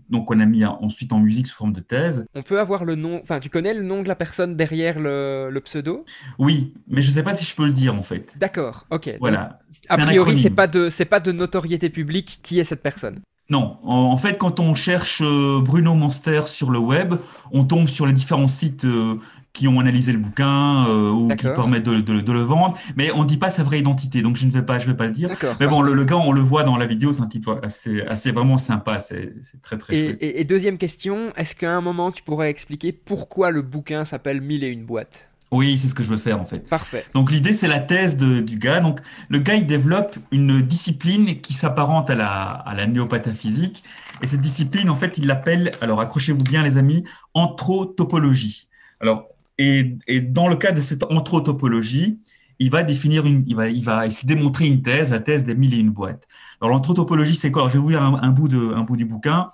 Donc, 0.09 0.31
on 0.31 0.39
a 0.39 0.45
mis 0.45 0.65
ensuite 0.65 1.13
en 1.13 1.19
musique 1.19 1.45
sous 1.45 1.55
forme 1.55 1.73
de 1.73 1.81
thèse. 1.81 2.25
On 2.33 2.41
peut 2.41 2.59
avoir 2.59 2.83
le 2.83 2.95
nom, 2.95 3.19
enfin, 3.21 3.39
tu 3.39 3.49
connais 3.49 3.75
le 3.75 3.83
nom 3.83 4.01
de 4.01 4.07
la 4.07 4.15
personne 4.15 4.55
derrière 4.55 4.99
le, 4.99 5.49
le 5.51 5.61
pseudo? 5.61 6.03
Oui, 6.39 6.73
mais 6.87 7.03
je 7.03 7.09
ne 7.09 7.13
sais 7.13 7.21
pas 7.21 7.35
si 7.35 7.45
je 7.45 7.53
peux 7.55 7.65
le 7.65 7.73
dire 7.73 7.93
en 7.93 8.01
fait. 8.01 8.27
D'accord, 8.37 8.87
ok. 8.89 9.05
Donc, 9.05 9.17
Voilà. 9.19 9.59
a 9.87 9.97
priori, 9.97 10.41
c'est 10.41 10.49
pas 10.49 10.65
de, 10.65 10.89
c'est 10.89 11.05
pas 11.05 11.19
de 11.19 11.31
notoriété 11.31 11.89
publique 11.89 12.39
qui 12.41 12.59
est 12.59 12.63
cette 12.63 12.81
personne. 12.81 13.19
Non, 13.51 13.77
en 13.83 14.11
en 14.11 14.17
fait, 14.17 14.37
quand 14.37 14.59
on 14.59 14.73
cherche 14.73 15.21
euh, 15.23 15.59
Bruno 15.61 15.93
Monster 15.95 16.41
sur 16.47 16.71
le 16.71 16.79
web, 16.79 17.13
on 17.51 17.63
tombe 17.63 17.87
sur 17.87 18.07
les 18.07 18.13
différents 18.13 18.47
sites 18.47 18.85
euh, 18.85 19.19
qui 19.53 19.67
ont 19.67 19.79
analysé 19.79 20.13
le 20.13 20.19
bouquin 20.19 20.85
euh, 20.87 21.09
ou 21.11 21.27
qui 21.35 21.43
permettent 21.47 21.83
de, 21.83 21.99
de- 21.99 22.21
de 22.21 22.31
le 22.31 22.39
vendre, 22.41 22.77
mais 22.95 23.11
on 23.11 23.23
ne 23.23 23.27
dit 23.27 23.37
pas 23.37 23.49
sa 23.49 23.63
vraie 23.63 23.79
identité, 23.79 24.21
donc 24.21 24.35
je 24.37 24.45
ne 24.45 24.51
vais 24.51 24.61
pas, 24.61 24.79
je 24.79 24.85
vais 24.85 24.95
pas 24.95 25.05
le 25.07 25.11
dire. 25.11 25.29
Mais 25.59 25.67
bon, 25.67 25.81
le, 25.81 25.93
le 25.93 26.05
gars, 26.05 26.17
on 26.17 26.31
le 26.31 26.41
voit 26.41 26.63
dans 26.63 26.77
la 26.77 26.85
vidéo, 26.85 27.11
c'est 27.11 27.21
un 27.21 27.27
type 27.27 27.49
assez, 27.63 28.01
assez 28.03 28.31
vraiment 28.31 28.57
sympa, 28.57 28.99
c'est 28.99 29.33
c'est 29.41 29.61
très 29.61 29.77
très 29.77 29.95
Et, 29.95 30.03
chouette. 30.05 30.17
et- 30.21 30.39
et 30.41 30.43
deuxième 30.45 30.77
question, 30.77 31.31
est-ce 31.35 31.55
qu'à 31.55 31.71
un 31.75 31.81
moment 31.81 32.11
tu 32.11 32.23
pourrais 32.23 32.49
expliquer 32.49 32.91
pourquoi 32.93 33.51
le 33.51 33.61
bouquin 33.61 34.05
s'appelle 34.05 34.39
Mille 34.41 34.63
et 34.63 34.69
une 34.69 34.85
boîtes? 34.85 35.25
Oui, 35.51 35.79
c'est 35.79 35.87
ce 35.87 35.95
que 35.95 36.03
je 36.03 36.09
veux 36.09 36.17
faire 36.17 36.39
en 36.39 36.45
fait. 36.45 36.59
Parfait. 36.69 37.03
Donc 37.15 37.31
l'idée, 37.31 37.53
c'est 37.53 37.67
la 37.67 37.79
thèse 37.79 38.17
de- 38.17 38.39
du 38.41 38.57
gars. 38.59 38.81
Donc 38.81 38.99
le 39.29 39.39
gars, 39.39 39.55
il 39.55 39.65
développe 39.65 40.15
une 40.31 40.61
discipline 40.61 41.41
qui 41.41 41.53
s'apparente 41.53 42.11
à 42.11 42.15
la, 42.15 42.27
à 42.29 42.75
la 42.75 42.85
néopataphysique. 42.85 43.83
Et 44.21 44.27
cette 44.27 44.41
discipline, 44.41 44.91
en 44.91 44.95
fait, 44.95 45.17
il 45.17 45.25
l'appelle, 45.25 45.71
alors 45.81 46.01
accrochez-vous 46.01 46.43
bien 46.43 46.61
les 46.61 46.77
amis, 46.77 47.03
anthropologie. 47.33 48.67
Alors, 48.99 49.27
et, 49.59 49.97
et 50.07 50.21
dans 50.21 50.47
le 50.47 50.55
cadre 50.55 50.77
de 50.77 50.81
cette 50.81 51.03
anthropologie, 51.03 52.17
il 52.57 52.71
va 52.71 52.81
définir 52.83 53.25
une, 53.25 53.43
il 53.45 53.55
va, 53.55 53.69
il 53.69 53.83
va 53.83 54.07
de 54.07 54.25
démontrer 54.25 54.67
une 54.67 54.81
thèse, 54.81 55.11
la 55.11 55.19
thèse 55.19 55.45
des 55.45 55.53
mille 55.53 55.73
et 55.73 55.79
une 55.79 55.91
boîtes. 55.91 56.27
Alors 56.59 56.73
l'anthropologie, 56.73 57.35
c'est 57.35 57.51
quoi? 57.51 57.67
Je 57.69 57.73
vais 57.73 57.79
vous 57.79 57.89
lire 57.89 58.03
un, 58.03 58.19
un 58.21 58.31
bout 58.31 58.49
de, 58.49 58.73
un 58.73 58.81
bout 58.81 58.97
du 58.97 59.05
bouquin. 59.05 59.49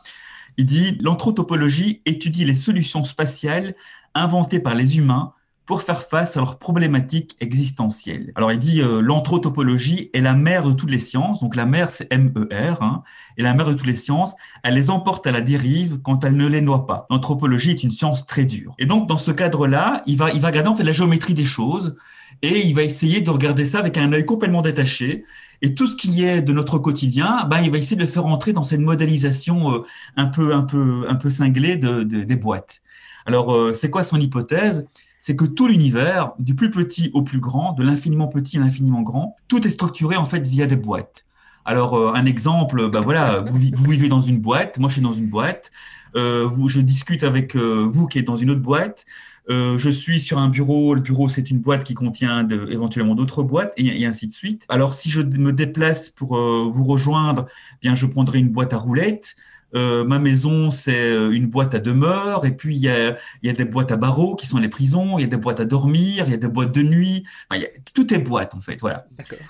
Il 0.58 0.66
dit 0.66 0.98
l'anthropologie 1.02 2.02
étudie 2.06 2.46
les 2.46 2.56
solutions 2.56 3.04
spatiales 3.04 3.76
inventées 4.16 4.62
par 4.62 4.74
les 4.74 4.98
humains 4.98 5.34
pour 5.66 5.82
faire 5.82 6.04
face 6.04 6.38
à 6.38 6.40
leurs 6.42 6.60
problématiques 6.60 7.36
existentielles. 7.40 8.32
Alors 8.36 8.52
il 8.52 8.60
dit 8.60 8.82
euh, 8.82 9.02
l'anthropologie 9.02 10.10
est 10.14 10.22
la 10.22 10.34
mère 10.34 10.68
de 10.68 10.74
toutes 10.74 10.92
les 10.92 11.00
sciences, 11.00 11.42
donc 11.42 11.56
la 11.56 11.66
mère 11.66 11.90
c'est 11.90 12.08
M-E-R, 12.12 12.82
hein, 12.84 13.04
et 13.38 13.44
la 13.44 13.54
mère 13.54 13.68
de 13.68 13.74
toutes 13.74 13.88
les 13.88 13.96
sciences, 13.96 14.36
elle 14.64 14.76
les 14.76 14.90
emporte 14.90 15.26
à 15.28 15.32
la 15.32 15.42
dérive 15.42 16.00
quand 16.04 16.24
elle 16.24 16.36
ne 16.38 16.48
les 16.48 16.62
noie 16.62 16.86
pas. 16.88 17.08
L'anthropologie 17.10 17.72
est 17.72 17.84
une 17.84 17.92
science 17.92 18.26
très 18.28 18.46
dure. 18.46 18.76
Et 18.80 18.86
donc 18.86 19.08
dans 19.08 19.18
ce 19.18 19.32
cadre-là, 19.32 20.04
il 20.06 20.18
va, 20.18 20.32
il 20.32 20.40
va 20.40 20.48
regarder 20.50 20.70
en 20.70 20.76
fait 20.76 20.84
la 20.84 20.92
géométrie 20.92 21.34
des 21.34 21.46
choses 21.46 21.96
et 22.42 22.66
il 22.68 22.76
va 22.76 22.84
essayer 22.84 23.22
de 23.22 23.30
regarder 23.30 23.66
ça 23.66 23.80
avec 23.80 23.98
un 23.98 24.12
œil 24.14 24.26
complètement 24.26 24.62
détaché. 24.62 25.26
Et 25.62 25.74
tout 25.74 25.88
ce 25.88 25.96
qui 25.96 26.24
est 26.24 26.42
de 26.42 26.54
notre 26.54 26.78
quotidien, 26.80 27.46
ben, 27.50 27.62
il 27.62 27.72
va 27.72 27.78
essayer 27.78 27.96
de 27.96 28.02
le 28.02 28.08
faire 28.08 28.26
entrer 28.26 28.52
dans 28.54 28.62
cette 28.62 28.82
modélisation 28.82 29.74
euh, 29.74 29.84
un 30.18 30.26
peu, 30.26 30.54
un 30.54 30.64
peu, 30.64 31.06
un 31.08 31.16
peu 31.16 31.30
cinglée 31.30 31.78
de, 31.78 32.04
de- 32.04 32.24
des 32.24 32.36
boîtes. 32.36 32.82
Alors, 33.26 33.54
euh, 33.56 33.74
c'est 33.74 33.90
quoi 33.90 34.04
son 34.04 34.20
hypothèse? 34.20 34.86
C'est 35.28 35.36
que 35.36 35.46
tout 35.46 35.68
l'univers, 35.68 36.34
du 36.38 36.54
plus 36.54 36.70
petit 36.70 37.10
au 37.16 37.24
plus 37.24 37.40
grand, 37.40 37.74
de 37.74 37.84
l'infiniment 37.84 38.28
petit 38.28 38.58
à 38.58 38.60
l'infiniment 38.60 39.02
grand, 39.02 39.36
tout 39.48 39.66
est 39.66 39.72
structuré 39.72 40.18
en 40.18 40.26
fait 40.26 40.46
via 40.46 40.68
des 40.68 40.76
boîtes. 40.76 41.26
Alors, 41.66 41.96
euh, 41.96 42.14
un 42.14 42.28
exemple, 42.28 42.92
ben 42.92 43.02
voilà, 43.02 43.40
vous, 43.40 43.58
vi- 43.58 43.74
vous 43.74 43.90
vivez 43.90 44.08
dans 44.08 44.22
une 44.22 44.38
boîte, 44.38 44.78
moi 44.78 44.88
je 44.88 44.94
suis 44.94 45.02
dans 45.02 45.14
une 45.14 45.26
boîte, 45.26 45.72
euh, 46.16 46.48
je 46.68 46.80
discute 46.80 47.24
avec 47.24 47.56
euh, 47.56 47.90
vous 47.92 48.06
qui 48.06 48.20
êtes 48.20 48.28
dans 48.28 48.36
une 48.36 48.52
autre 48.52 48.62
boîte, 48.62 49.04
je 49.50 49.90
suis 49.90 50.20
sur 50.20 50.38
un 50.38 50.50
bureau, 50.50 50.94
le 50.94 51.02
bureau 51.02 51.28
c'est 51.28 51.50
une 51.50 51.60
boîte 51.60 51.84
qui 51.84 51.96
contient 51.96 52.48
éventuellement 52.70 53.16
d'autres 53.16 53.42
boîtes 53.42 53.74
et, 53.78 54.06
ainsi 54.06 54.28
de 54.28 54.32
suite. 54.32 54.64
Alors 54.70 54.94
si 54.94 55.10
je 55.10 55.22
me 55.22 55.54
déplace 55.54 56.12
pour 56.12 56.38
vous 56.38 56.84
rejoindre, 56.84 57.48
eh 57.74 57.78
bien 57.82 57.96
je 57.96 58.06
prendrai 58.06 58.38
une 58.38 58.50
boîte 58.50 58.74
à 58.74 58.78
roulettes. 58.78 59.36
Euh, 59.76 60.06
ma 60.06 60.20
maison 60.20 60.72
c'est 60.72 61.12
euh, 61.12 61.32
une 61.32 61.48
boîte 61.48 61.76
à 61.76 61.80
demeure 61.80 62.46
et 62.46 62.52
puis 62.56 62.76
il 62.78 62.82
y 62.82 62.88
a, 62.90 63.10
il 63.44 63.48
y 63.48 63.50
a 63.50 63.54
des 63.54 63.66
boîtes 63.66 63.92
à 63.92 63.98
barreaux 63.98 64.36
qui 64.38 64.48
sont 64.48 64.58
les 64.58 64.70
prisons, 64.70 65.18
il 65.18 65.24
y 65.24 65.26
a 65.26 65.28
des 65.28 65.36
boîtes 65.38 65.60
à 65.60 65.66
dormir, 65.66 66.24
il 66.28 66.32
y 66.32 66.34
a 66.34 66.38
des 66.38 66.48
boîtes 66.48 66.74
de 66.74 66.82
nuit. 66.82 67.26
Enfin, 67.52 67.60
y 67.62 67.66
a- 67.66 67.70
tout 67.94 68.14
est 68.14 68.20
boîte 68.20 68.56
en 68.56 68.62
fait, 68.62 68.80
voilà. 68.80 69.06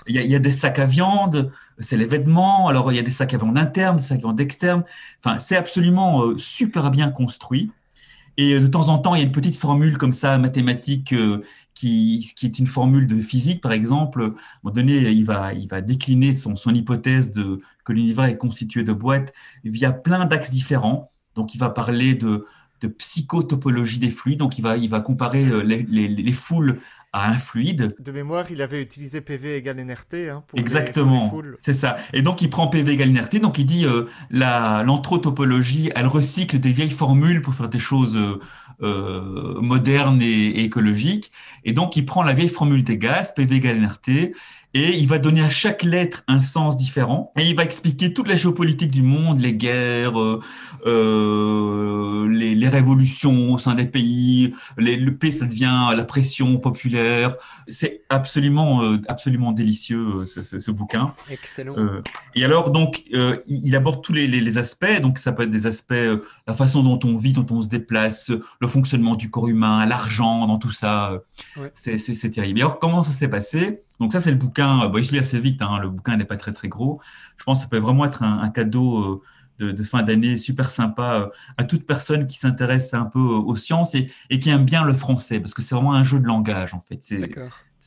Il 0.08 0.16
y, 0.16 0.18
a, 0.18 0.22
il 0.22 0.30
y 0.30 0.34
a 0.34 0.40
des 0.40 0.50
sacs 0.50 0.80
à 0.80 0.84
viande, 0.84 1.52
c'est 1.78 1.96
les 1.96 2.06
vêtements. 2.06 2.66
Alors, 2.68 2.90
il 2.92 2.96
y 2.96 2.98
a 2.98 3.02
des 3.02 3.10
sacs 3.12 3.34
à 3.34 3.38
viande 3.38 3.56
internes, 3.56 3.96
des 3.96 4.02
sacs 4.02 4.18
à 4.18 4.22
viande 4.22 4.40
externes. 4.40 4.84
Enfin, 5.24 5.38
c'est 5.38 5.56
absolument 5.56 6.24
euh, 6.24 6.34
super 6.38 6.90
bien 6.90 7.10
construit. 7.10 7.70
Et 8.36 8.58
de 8.60 8.66
temps 8.66 8.88
en 8.90 8.98
temps, 8.98 9.14
il 9.14 9.18
y 9.18 9.22
a 9.22 9.26
une 9.26 9.32
petite 9.32 9.56
formule 9.56 9.96
comme 9.96 10.12
ça, 10.12 10.36
mathématique, 10.38 11.12
euh, 11.14 11.42
qui, 11.76 12.32
qui 12.34 12.46
est 12.46 12.58
une 12.58 12.66
formule 12.66 13.06
de 13.06 13.20
physique, 13.20 13.60
par 13.60 13.72
exemple. 13.72 14.22
À 14.22 14.24
un 14.24 14.28
moment 14.64 14.74
donné, 14.74 15.10
il 15.10 15.24
va, 15.24 15.52
il 15.52 15.68
va 15.68 15.82
décliner 15.82 16.34
son, 16.34 16.56
son 16.56 16.74
hypothèse 16.74 17.32
de, 17.32 17.60
que 17.84 17.92
l'univers 17.92 18.24
est 18.24 18.38
constitué 18.38 18.82
de 18.82 18.92
boîtes 18.92 19.32
via 19.62 19.92
plein 19.92 20.24
d'axes 20.24 20.50
différents. 20.50 21.12
Donc, 21.34 21.54
il 21.54 21.58
va 21.58 21.68
parler 21.68 22.14
de, 22.14 22.46
de 22.80 22.88
psychotopologie 22.88 23.98
des 23.98 24.10
fluides. 24.10 24.38
Donc, 24.38 24.58
il 24.58 24.62
va, 24.62 24.78
il 24.78 24.88
va 24.88 25.00
comparer 25.00 25.44
euh, 25.44 25.60
les, 25.62 25.82
les, 25.82 26.08
les 26.08 26.32
foules 26.32 26.80
à 27.16 27.30
un 27.30 27.38
fluide. 27.38 27.96
De 27.98 28.12
mémoire, 28.12 28.44
il 28.50 28.60
avait 28.60 28.82
utilisé 28.82 29.22
PV 29.22 29.56
égale 29.56 29.76
NRT 29.76 30.28
hein, 30.30 30.44
pour 30.46 30.58
Exactement, 30.58 31.34
c'est 31.60 31.72
ça. 31.72 31.96
Et 32.12 32.20
donc 32.20 32.42
il 32.42 32.50
prend 32.50 32.68
PV 32.68 32.92
égale 32.92 33.08
inerté, 33.08 33.38
donc 33.38 33.58
il 33.58 33.64
dit 33.64 33.86
euh, 33.86 34.04
la 34.30 34.82
l'anthropologie, 34.82 35.90
elle 35.94 36.06
recycle 36.06 36.58
des 36.58 36.72
vieilles 36.72 36.90
formules 36.90 37.40
pour 37.40 37.54
faire 37.54 37.70
des 37.70 37.78
choses 37.78 38.16
euh, 38.16 38.38
euh, 38.82 39.60
modernes 39.60 40.20
et, 40.20 40.26
et 40.26 40.64
écologiques. 40.64 41.32
Et 41.64 41.72
donc 41.72 41.96
il 41.96 42.04
prend 42.04 42.22
la 42.22 42.32
vieille 42.32 42.48
formule 42.48 42.84
des 42.84 42.98
gaz, 42.98 43.32
PV 43.34 43.56
égale 43.56 43.80
NRT, 43.80 44.32
et 44.74 44.94
il 44.94 45.08
va 45.08 45.18
donner 45.18 45.40
à 45.40 45.48
chaque 45.48 45.82
lettre 45.82 46.22
un 46.28 46.42
sens 46.42 46.76
différent. 46.76 47.32
Et 47.38 47.48
il 47.48 47.56
va 47.56 47.64
expliquer 47.64 48.12
toute 48.12 48.28
la 48.28 48.34
géopolitique 48.34 48.90
du 48.90 49.02
monde, 49.02 49.38
les 49.38 49.54
guerres, 49.54 50.20
euh, 50.20 50.40
euh, 50.84 52.28
les, 52.28 52.54
les 52.54 52.68
révolutions 52.68 53.52
au 53.52 53.58
sein 53.58 53.74
des 53.74 53.86
pays, 53.86 54.54
les, 54.76 54.96
le 54.96 55.16
P, 55.16 55.30
ça 55.32 55.46
devient 55.46 55.88
la 55.96 56.04
pression 56.04 56.58
populaire. 56.58 57.36
C'est 57.68 58.02
absolument, 58.10 58.82
absolument 59.08 59.52
délicieux 59.52 60.26
ce, 60.26 60.42
ce, 60.42 60.58
ce 60.58 60.70
bouquin. 60.70 61.14
Excellent. 61.30 61.74
Et 62.34 62.44
alors, 62.44 62.70
donc, 62.70 63.04
il 63.48 63.74
aborde 63.74 64.02
tous 64.02 64.12
les, 64.12 64.26
les, 64.26 64.58
aspects. 64.58 65.00
Donc, 65.00 65.16
ça 65.16 65.32
peut 65.32 65.44
être 65.44 65.50
des 65.50 65.66
aspects, 65.66 65.94
la 66.46 66.54
façon 66.54 66.82
dont 66.82 67.00
on 67.04 67.16
vit, 67.16 67.32
dont 67.32 67.46
on 67.50 67.62
se 67.62 67.68
déplace, 67.68 68.30
euh, 68.30 68.40
le 68.66 68.70
fonctionnement 68.72 69.14
du 69.16 69.30
corps 69.30 69.48
humain, 69.48 69.86
l'argent, 69.86 70.46
dans 70.46 70.58
tout 70.58 70.70
ça. 70.72 71.12
euh, 71.12 71.18
Ouais. 71.60 71.70
C'est 71.74 72.30
terrible. 72.30 72.58
Et 72.58 72.62
alors, 72.62 72.78
comment 72.78 73.02
ça 73.02 73.12
s'est 73.12 73.28
passé? 73.28 73.82
Donc, 74.00 74.12
ça, 74.12 74.20
c'est 74.20 74.30
le 74.30 74.36
bouquin. 74.36 74.82
euh, 74.82 74.88
Bon, 74.88 74.98
il 74.98 75.06
se 75.06 75.12
lit 75.12 75.18
assez 75.18 75.40
vite. 75.40 75.62
Hein, 75.62 75.78
le 75.80 75.88
bouquin 75.88 76.16
n'est 76.16 76.24
pas 76.24 76.36
très, 76.36 76.52
très 76.52 76.68
gros. 76.68 77.00
Je 77.38 77.44
pense 77.44 77.58
que 77.58 77.62
ça 77.64 77.68
peut 77.68 77.78
vraiment 77.78 78.04
être 78.04 78.22
un, 78.22 78.40
un 78.40 78.50
cadeau 78.50 78.98
euh, 79.00 79.22
de, 79.58 79.72
de 79.72 79.82
fin 79.82 80.02
d'année 80.02 80.36
super 80.36 80.70
sympa 80.70 81.30
à 81.56 81.64
toute 81.64 81.86
personne 81.86 82.26
qui 82.26 82.36
s'intéresse 82.38 82.92
un 82.92 83.06
peu 83.06 83.20
aux 83.20 83.56
sciences 83.56 83.94
et, 83.94 84.06
et 84.28 84.38
qui 84.38 84.50
aime 84.50 84.66
bien 84.66 84.84
le 84.84 84.92
français, 84.92 85.40
parce 85.40 85.54
que 85.54 85.62
c'est 85.62 85.74
vraiment 85.74 85.94
un 85.94 86.02
jeu 86.02 86.20
de 86.20 86.26
langage, 86.26 86.74
en 86.74 86.80
fait. 86.86 86.98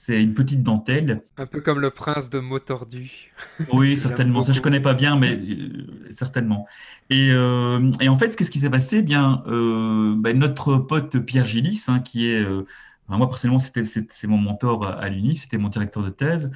C'est 0.02 0.24
une 0.24 0.34
petite 0.34 0.64
dentelle. 0.64 1.24
Un 1.36 1.46
peu 1.46 1.60
comme 1.60 1.82
le 1.82 1.90
prince 1.90 2.30
de 2.30 2.40
mots 2.40 2.60
tordus. 2.60 3.34
Oui, 3.74 3.98
certainement. 3.98 4.42
Ça, 4.42 4.54
je 4.54 4.62
connais 4.62 4.80
pas 4.80 4.94
bien, 4.94 5.18
mais 5.18 5.34
euh, 5.34 6.08
certainement. 6.10 6.66
Et, 7.10 7.32
euh, 7.34 7.92
et, 8.00 8.08
en 8.08 8.18
fait, 8.18 8.34
qu'est-ce 8.34 8.50
qui 8.50 8.60
s'est 8.60 8.70
passé? 8.70 9.00
Eh 9.00 9.02
Bien, 9.02 9.44
euh, 9.48 10.16
ben, 10.18 10.40
notre 10.40 10.78
pote 10.78 11.20
Pierre 11.20 11.46
Gillis, 11.46 11.84
hein, 11.90 12.00
qui 12.00 12.30
est 12.30 12.40
euh, 12.40 12.66
moi, 13.10 13.28
personnellement, 13.28 13.60
c'était, 13.60 13.84
c'est, 13.84 14.28
mon 14.28 14.38
mentor 14.38 14.88
à 14.88 15.10
l'Uni, 15.10 15.36
c'était 15.36 15.58
mon 15.58 15.68
directeur 15.68 16.02
de 16.02 16.12
thèse. 16.12 16.50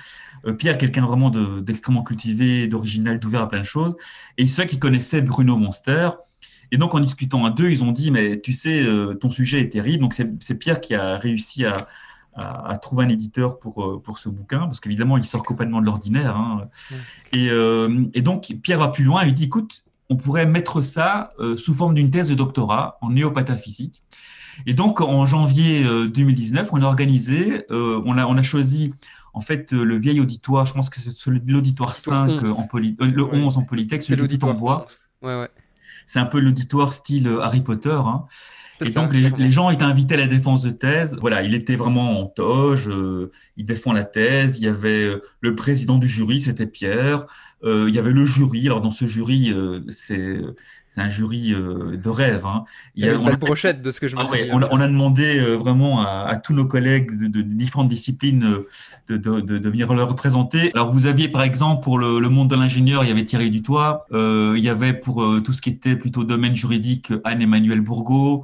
Euh, 0.45 0.53
Pierre, 0.53 0.77
quelqu'un 0.77 1.05
vraiment 1.05 1.29
de, 1.29 1.59
d'extrêmement 1.59 2.03
cultivé, 2.03 2.69
d'original, 2.69 3.19
d'ouvert 3.19 3.41
à 3.41 3.49
plein 3.49 3.59
de 3.59 3.65
choses. 3.65 3.97
Et 4.37 4.47
c'est 4.47 4.61
vrai 4.61 4.69
qu'il 4.69 4.79
connaissait 4.79 5.21
Bruno 5.21 5.57
Monster. 5.57 6.11
Et 6.71 6.77
donc, 6.77 6.95
en 6.95 7.01
discutant 7.01 7.43
à 7.43 7.49
deux, 7.49 7.69
ils 7.69 7.83
ont 7.83 7.91
dit, 7.91 8.09
mais 8.09 8.39
tu 8.39 8.53
sais, 8.53 8.87
ton 9.19 9.29
sujet 9.29 9.59
est 9.59 9.69
terrible. 9.69 10.01
Donc, 10.01 10.13
c'est, 10.13 10.31
c'est 10.39 10.57
Pierre 10.57 10.79
qui 10.79 10.95
a 10.95 11.17
réussi 11.17 11.65
à, 11.65 11.75
à, 12.35 12.77
trouver 12.77 13.05
un 13.05 13.09
éditeur 13.09 13.59
pour, 13.59 13.83
euh, 13.83 14.01
pour 14.01 14.17
ce 14.17 14.29
bouquin, 14.29 14.61
parce 14.61 14.79
qu'évidemment, 14.79 15.17
il 15.17 15.25
sort 15.25 15.43
complètement 15.43 15.81
de 15.81 15.85
l'ordinaire. 15.85 16.35
Hein. 16.35 16.69
Et, 17.31 17.49
euh, 17.51 18.05
et, 18.13 18.21
donc, 18.21 18.55
Pierre 18.63 18.79
va 18.79 18.89
plus 18.89 19.03
loin, 19.03 19.21
il 19.21 19.25
lui 19.25 19.33
dit, 19.33 19.45
écoute, 19.45 19.83
on 20.09 20.15
pourrait 20.15 20.45
mettre 20.45 20.81
ça 20.81 21.33
euh, 21.39 21.55
sous 21.57 21.73
forme 21.73 21.93
d'une 21.93 22.11
thèse 22.11 22.29
de 22.29 22.35
doctorat 22.35 22.97
en 23.01 23.11
néopataphysique. 23.11 24.03
Et 24.65 24.73
donc, 24.73 25.01
en 25.01 25.25
janvier 25.25 25.83
2019, 25.83 26.69
on 26.73 26.83
a 26.83 26.85
organisé, 26.85 27.65
on, 27.71 28.17
a, 28.19 28.27
on 28.27 28.37
a 28.37 28.43
choisi 28.43 28.93
en 29.33 29.41
fait 29.41 29.71
le 29.71 29.97
vieil 29.97 30.19
auditoire, 30.19 30.67
je 30.67 30.73
pense 30.73 30.91
que 30.91 30.99
c'est 30.99 31.31
l'auditoire 31.47 31.95
5 31.95 32.43
en 32.43 32.67
poly, 32.67 32.95
le 32.99 33.23
11 33.23 33.57
en 33.57 33.63
Polytech, 33.63 34.03
celui 34.03 34.37
de 34.37 34.45
en 34.45 34.53
bois. 34.53 34.85
Ouais, 35.23 35.39
ouais. 35.39 35.49
C'est 36.05 36.19
un 36.19 36.27
peu 36.27 36.39
l'auditoire 36.39 36.93
style 36.93 37.27
Harry 37.41 37.61
Potter. 37.61 37.97
Hein. 37.97 38.25
Et 38.81 38.89
donc, 38.91 39.13
les, 39.13 39.51
gens 39.51 39.69
étaient 39.69 39.83
invités 39.83 40.15
à 40.15 40.17
la 40.17 40.27
défense 40.27 40.63
de 40.63 40.71
thèse. 40.71 41.17
Voilà, 41.21 41.43
il 41.43 41.53
était 41.53 41.75
vraiment 41.75 42.19
en 42.21 42.25
toge, 42.25 42.89
euh, 42.89 43.31
il 43.57 43.65
défend 43.65 43.93
la 43.93 44.03
thèse. 44.03 44.59
Il 44.59 44.65
y 44.65 44.67
avait 44.67 45.03
euh, 45.03 45.21
le 45.41 45.55
président 45.55 45.97
du 45.97 46.07
jury, 46.07 46.41
c'était 46.41 46.67
Pierre. 46.67 47.25
Euh, 47.63 47.85
il 47.87 47.95
y 47.95 47.99
avait 47.99 48.11
le 48.11 48.25
jury. 48.25 48.65
Alors, 48.65 48.81
dans 48.81 48.91
ce 48.91 49.05
jury, 49.05 49.53
c'est 49.89 50.41
c'est 50.93 51.01
un 51.01 51.09
jury 51.09 51.53
euh, 51.53 51.97
de 51.97 52.09
rêve. 52.09 52.45
Hein. 52.45 52.65
Il 52.95 53.03
y 53.03 53.09
a, 53.09 53.15
une 53.15 53.35
brochette 53.37 53.81
de 53.81 53.91
ce 53.91 53.99
que 53.99 54.07
je 54.07 54.15
me 54.15 54.21
ah 54.21 54.25
on, 54.51 54.61
a, 54.61 54.67
on, 54.69 54.79
a 54.79 54.87
demandé 54.87 55.39
euh, 55.39 55.55
vraiment 55.55 56.05
à, 56.05 56.35
tous 56.35 56.53
nos 56.53 56.67
collègues 56.67 57.17
de, 57.17 57.41
différentes 57.41 57.87
disciplines 57.87 58.43
euh, 58.43 59.17
de, 59.17 59.17
de, 59.17 59.69
venir 59.69 59.91
le 59.91 60.03
représenter. 60.03 60.69
Alors 60.75 60.91
vous 60.91 61.07
aviez 61.07 61.29
par 61.29 61.41
exemple 61.41 61.83
pour 61.83 61.97
le, 61.97 62.29
monde 62.29 62.47
de 62.49 62.55
l'ingénieur, 62.55 63.03
il 63.03 63.07
y 63.07 63.11
avait 63.11 63.23
Thierry 63.23 63.49
Dutoit, 63.49 64.05
il 64.11 64.59
y 64.59 64.69
avait 64.69 64.93
pour 64.93 65.25
tout 65.43 65.53
ce 65.53 65.61
qui 65.63 65.69
était 65.69 65.95
plutôt 65.95 66.23
domaine 66.23 66.55
juridique 66.55 67.11
Anne-Emmanuel 67.23 67.81
Bourgault, 67.81 68.43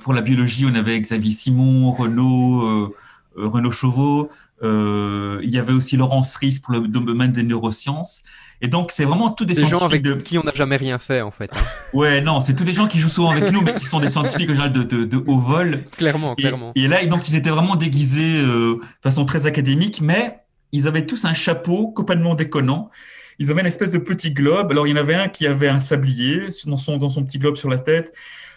pour 0.00 0.14
la 0.14 0.20
biologie 0.20 0.66
on 0.70 0.74
avait 0.74 1.00
Xavier 1.00 1.32
Simon, 1.32 1.90
Renaud, 1.90 2.94
Renaud 3.36 3.70
Chauveau, 3.72 4.30
il 4.62 5.50
y 5.50 5.58
avait 5.58 5.72
aussi 5.72 5.96
Laurence 5.96 6.34
Ries 6.36 6.60
pour 6.62 6.74
le 6.74 6.80
domaine 6.80 7.32
des 7.32 7.42
neurosciences. 7.42 8.22
Et 8.62 8.68
donc, 8.68 8.92
c'est 8.92 9.04
vraiment 9.04 9.30
tous 9.30 9.46
des, 9.46 9.54
des 9.54 9.66
gens 9.66 9.78
avec 9.78 10.22
qui 10.22 10.36
on 10.36 10.42
n'a 10.42 10.52
jamais 10.54 10.76
rien 10.76 10.98
fait, 10.98 11.22
en 11.22 11.30
fait. 11.30 11.50
Hein. 11.54 11.60
ouais, 11.94 12.20
non, 12.20 12.42
c'est 12.42 12.54
tous 12.54 12.64
des 12.64 12.74
gens 12.74 12.86
qui 12.86 12.98
jouent 12.98 13.08
souvent 13.08 13.30
avec 13.30 13.50
nous, 13.52 13.62
mais 13.62 13.74
qui 13.74 13.86
sont 13.86 14.00
des 14.00 14.10
scientifiques 14.10 14.50
de, 14.50 14.82
de, 14.82 15.04
de 15.04 15.24
haut 15.26 15.38
vol. 15.38 15.84
Clairement, 15.96 16.34
clairement. 16.34 16.72
Et 16.74 16.86
là, 16.86 17.04
donc, 17.06 17.26
ils 17.28 17.36
étaient 17.36 17.50
vraiment 17.50 17.76
déguisés 17.76 18.40
euh, 18.40 18.74
de 18.74 19.02
façon 19.02 19.24
très 19.24 19.46
académique, 19.46 20.02
mais 20.02 20.40
ils 20.72 20.86
avaient 20.86 21.06
tous 21.06 21.24
un 21.24 21.32
chapeau 21.32 21.88
complètement 21.88 22.34
déconnant. 22.34 22.90
Ils 23.38 23.50
avaient 23.50 23.62
une 23.62 23.66
espèce 23.66 23.92
de 23.92 23.98
petit 23.98 24.32
globe. 24.32 24.70
Alors, 24.70 24.86
il 24.86 24.90
y 24.90 24.92
en 24.92 25.00
avait 25.00 25.14
un 25.14 25.28
qui 25.28 25.46
avait 25.46 25.68
un 25.68 25.80
sablier 25.80 26.50
dans 26.66 26.76
son, 26.76 26.98
dans 26.98 27.08
son 27.08 27.24
petit 27.24 27.38
globe 27.38 27.56
sur 27.56 27.70
la 27.70 27.78
tête. 27.78 28.12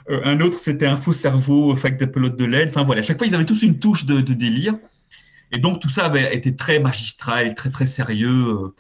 Euh, 0.09 0.19
un 0.25 0.41
autre, 0.41 0.59
c'était 0.59 0.85
un 0.85 0.97
faux 0.97 1.13
cerveau 1.13 1.73
fait 1.77 1.87
avec 1.87 1.99
des 1.99 2.07
pelotes 2.07 2.35
de 2.35 2.43
laine. 2.43 2.67
Enfin, 2.67 2.83
voilà. 2.83 2.99
À 2.99 3.03
chaque 3.03 3.17
fois, 3.17 3.25
ils 3.25 3.35
avaient 3.35 3.45
tous 3.45 3.63
une 3.63 3.79
touche 3.79 4.05
de, 4.05 4.19
de 4.19 4.33
délire. 4.33 4.75
Et 5.53 5.59
donc, 5.59 5.79
tout 5.79 5.89
ça 5.89 6.05
avait 6.05 6.35
été 6.35 6.55
très 6.55 6.79
magistral, 6.79 7.53
très, 7.53 7.69
très 7.69 7.85
sérieux. 7.85 8.73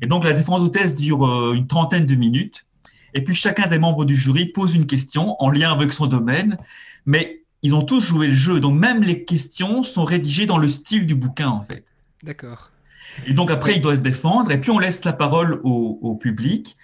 Et 0.00 0.06
donc, 0.06 0.22
la 0.22 0.32
défense 0.32 0.62
de 0.62 0.68
thèse 0.68 0.94
dure 0.94 1.26
euh, 1.26 1.54
une 1.54 1.66
trentaine 1.66 2.06
de 2.06 2.14
minutes. 2.14 2.66
Et 3.14 3.24
puis, 3.24 3.34
chacun 3.34 3.66
des 3.66 3.80
membres 3.80 4.04
du 4.04 4.14
jury 4.14 4.46
pose 4.46 4.76
une 4.76 4.86
question 4.86 5.34
en 5.42 5.50
lien 5.50 5.72
avec 5.72 5.92
son 5.92 6.06
domaine. 6.06 6.56
Mais 7.04 7.42
ils 7.62 7.74
ont 7.74 7.82
tous 7.82 8.00
joué 8.00 8.28
le 8.28 8.34
jeu. 8.34 8.60
Donc, 8.60 8.78
même 8.78 9.02
les 9.02 9.24
questions 9.24 9.82
sont 9.82 10.04
rédigées 10.04 10.46
dans 10.46 10.58
le 10.58 10.68
style 10.68 11.04
du 11.04 11.16
bouquin, 11.16 11.48
en 11.48 11.62
fait. 11.62 11.84
D'accord. 12.22 12.70
Et 13.26 13.32
donc, 13.32 13.50
après, 13.50 13.74
il 13.74 13.80
doit 13.80 13.96
se 13.96 14.00
défendre. 14.00 14.52
Et 14.52 14.60
puis, 14.60 14.70
on 14.70 14.78
laisse 14.78 15.04
la 15.04 15.12
parole 15.12 15.60
au, 15.64 16.14
public. 16.14 16.76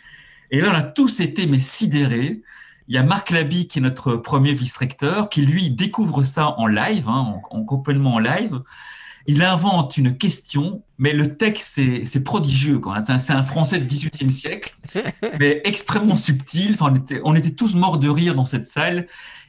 Et 0.50 0.60
là, 0.60 0.70
on 0.72 0.74
a 0.74 0.82
tous 0.82 1.20
été, 1.20 1.46
mais 1.46 1.60
sidérés. 1.60 2.42
Il 2.88 2.96
y 2.96 2.98
a 2.98 3.04
Marc 3.04 3.30
Laby, 3.30 3.68
qui 3.68 3.78
est 3.78 3.82
notre 3.82 4.16
premier 4.16 4.54
vice-recteur, 4.54 5.28
qui 5.28 5.42
lui 5.42 5.70
découvre 5.70 6.24
ça 6.24 6.48
en 6.58 6.66
live, 6.66 7.08
hein, 7.08 7.40
en, 7.48 7.62
complètement 7.62 8.14
en 8.14 8.18
live 8.18 8.60
il 9.26 9.42
invente 9.42 9.96
une 9.96 10.16
question, 10.16 10.82
mais 10.98 11.12
le 11.12 11.36
texte, 11.36 11.80
c'est 12.04 12.24
prodigieux. 12.24 12.80
C'est 13.18 13.32
un 13.32 13.42
français 13.42 13.78
du 13.80 13.86
XVIIIe 13.86 14.30
siècle, 14.30 14.76
mais 15.40 15.60
extrêmement 15.64 16.16
subtil. 16.16 16.72
Enfin, 16.74 16.92
on, 16.92 16.96
était, 16.96 17.20
on 17.24 17.34
était 17.34 17.50
tous 17.50 17.74
morts 17.74 17.98
de 17.98 18.08
rire 18.08 18.34
dans 18.34 18.46
cette 18.46 18.66
salle. 18.66 19.06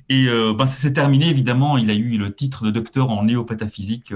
Et 0.09 0.27
euh, 0.27 0.53
ben, 0.53 0.65
ça 0.65 0.75
s'est 0.75 0.93
terminé, 0.93 1.27
évidemment. 1.27 1.77
Il 1.77 1.89
a 1.89 1.93
eu 1.93 2.17
le 2.17 2.33
titre 2.33 2.65
de 2.65 2.71
docteur 2.71 3.11
en 3.11 3.23
néopataphysique. 3.23 4.13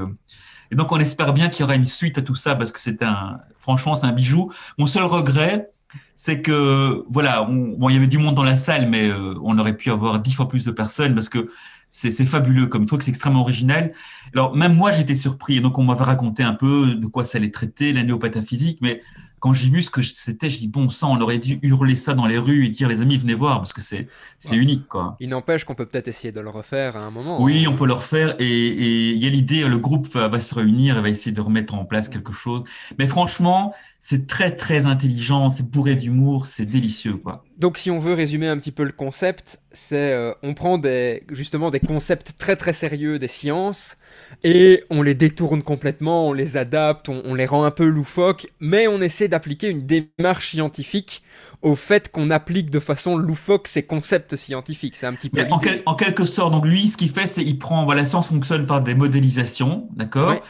Et 0.72 0.76
donc, 0.76 0.92
on 0.92 1.00
espère 1.00 1.34
bien 1.34 1.50
qu'il 1.50 1.62
y 1.62 1.64
aura 1.64 1.76
une 1.76 1.86
suite 1.86 2.18
à 2.18 2.22
tout 2.22 2.36
ça 2.36 2.56
parce 2.56 2.72
que 2.72 2.80
c'est 2.80 3.04
un, 3.04 3.40
franchement, 3.60 3.94
c'est 3.94 4.06
un 4.06 4.14
bijou. 4.14 4.52
Mon 4.78 4.88
seul 4.88 5.04
regret, 5.04 5.70
c'est 6.16 6.42
que, 6.42 7.04
voilà, 7.10 7.44
bon, 7.44 7.90
il 7.90 7.94
y 7.94 7.98
avait 7.98 8.08
du 8.08 8.18
monde 8.18 8.36
dans 8.36 8.44
la 8.44 8.56
salle, 8.56 8.88
mais 8.90 9.10
euh, 9.10 9.36
on 9.44 9.58
aurait 9.58 9.76
pu 9.76 9.92
avoir 9.92 10.20
dix 10.20 10.34
fois 10.34 10.48
plus 10.48 10.64
de 10.64 10.72
personnes 10.72 11.14
parce 11.14 11.30
que 11.30 11.50
c'est 11.92 12.26
fabuleux 12.26 12.68
comme 12.68 12.86
truc, 12.86 13.02
c'est 13.02 13.12
extrêmement 13.12 13.42
original. 13.42 13.92
Alors, 14.34 14.56
même 14.56 14.74
moi, 14.74 14.92
j'étais 14.92 15.16
surpris. 15.16 15.58
Et 15.58 15.62
donc, 15.62 15.78
on 15.78 15.84
m'avait 15.84 16.06
raconté 16.06 16.42
un 16.42 16.54
peu 16.54 16.96
de 16.96 17.06
quoi 17.06 17.26
ça 17.26 17.38
allait 17.38 17.52
traiter, 17.52 17.92
la 17.92 18.04
néopataphysique. 18.04 18.80
Mais 18.82 19.02
quand 19.42 19.54
j'ai 19.54 19.70
vu 19.70 19.84
ce 19.84 19.90
que 19.90 20.02
c'était, 20.02 20.50
je 20.50 20.60
dis, 20.60 20.68
bon 20.68 20.90
sang, 20.90 21.18
on 21.18 21.22
aurait 21.22 21.40
dû 21.40 21.60
hurler 21.64 21.96
ça 21.96 22.14
dans 22.14 22.28
les 22.28 22.38
rues 22.38 22.66
et 22.66 22.70
dire, 22.70 22.88
les 22.88 23.02
amis, 23.02 23.18
venez 23.18 23.34
voir, 23.34 23.58
parce 23.58 23.74
que 23.74 23.82
c'est 23.82 24.08
unique. 24.52 24.88
Quoi. 24.88 25.18
Il 25.20 25.30
n'empêche 25.30 25.66
qu'on 25.66 25.76
peut 25.76 25.86
peut-être 25.86 26.08
essayer 26.08 26.32
de 26.32 26.40
le 26.40 26.50
refaire 26.50 26.96
à 26.96 27.02
un 27.02 27.12
moment. 27.12 27.42
Oui, 27.42 27.66
hein. 27.66 27.72
on 27.74 27.76
peut 27.76 27.88
le 27.88 27.94
refaire. 27.94 28.36
Et 28.40 28.68
il 29.12 29.18
y 29.18 29.28
a 29.28 29.30
l'idée, 29.30 29.68
le 29.68 29.78
groupe 29.80 30.08
va, 30.08 30.40
se 30.40 30.56
réunir 30.56 30.98
et 30.98 31.02
va 31.02 31.10
essayer 31.10 31.36
de 31.36 31.42
remettre 31.42 31.74
en 31.74 31.86
place 31.86 32.08
quelque 32.08 32.32
chose. 32.32 32.64
Mais 33.00 33.08
franchement, 33.08 33.74
c'est 34.04 34.26
très, 34.26 34.56
très 34.56 34.88
intelligent, 34.88 35.50
c'est 35.50 35.70
bourré 35.70 35.96
d'humour, 35.96 36.48
c'est 36.48 36.66
délicieux. 36.66 37.18
quoi. 37.18 37.44
Donc, 37.60 37.78
si 37.78 37.92
on 37.92 38.00
veut 38.00 38.16
résumer 38.16 38.48
un 38.48 38.58
petit 38.58 38.72
peu 38.72 38.84
le 38.84 38.92
concept, 38.92 39.62
c'est 39.72 40.12
euh, 40.12 40.34
on 40.42 40.56
prend 40.56 40.80
des, 40.80 41.22
justement 41.30 41.70
des 41.70 41.80
concepts 41.80 42.34
très, 42.40 42.56
très 42.56 42.74
sérieux 42.74 43.20
des 43.20 43.28
sciences 43.28 43.98
et 44.44 44.84
on 44.90 45.04
les 45.04 45.14
détourne 45.14 45.62
complètement, 45.62 46.30
on 46.30 46.34
les 46.34 46.58
adapte, 46.58 47.10
on, 47.10 47.36
les 47.36 47.46
rend 47.46 47.64
un 47.64 47.70
peu 47.70 47.86
loufoques, 47.86 48.48
mais 48.60 48.88
on 48.88 49.00
essaie 49.02 49.28
d'appliquer 49.28 49.70
une 49.70 49.86
démarche 49.86 50.50
scientifique 50.50 51.22
au 51.62 51.76
fait 51.76 52.12
qu'on 52.12 52.32
applique 52.32 52.72
de 52.72 52.80
façon 52.80 53.16
loufoque 53.16 53.68
ces 53.68 53.84
concepts 53.84 54.36
scientifiques. 54.36 54.96
C'est 54.96 55.06
un 55.06 55.14
petit 55.14 55.30
peu. 55.30 55.44
En, 55.86 55.96
quelque 55.96 56.26
sorte, 56.26 56.54
donc 56.54 56.66
lui, 56.66 56.90
ce 56.90 56.98
qu'il 56.98 57.12
fait, 57.12 57.28
c'est 57.28 57.44
il 57.44 57.60
prend, 57.60 57.86
voilà, 57.86 58.02
la 58.02 58.08
science 58.08 58.30
fonctionne 58.30 58.66
par 58.66 58.82
des 58.82 58.96
modélisations, 58.96 59.88
d'accord? 59.96 60.42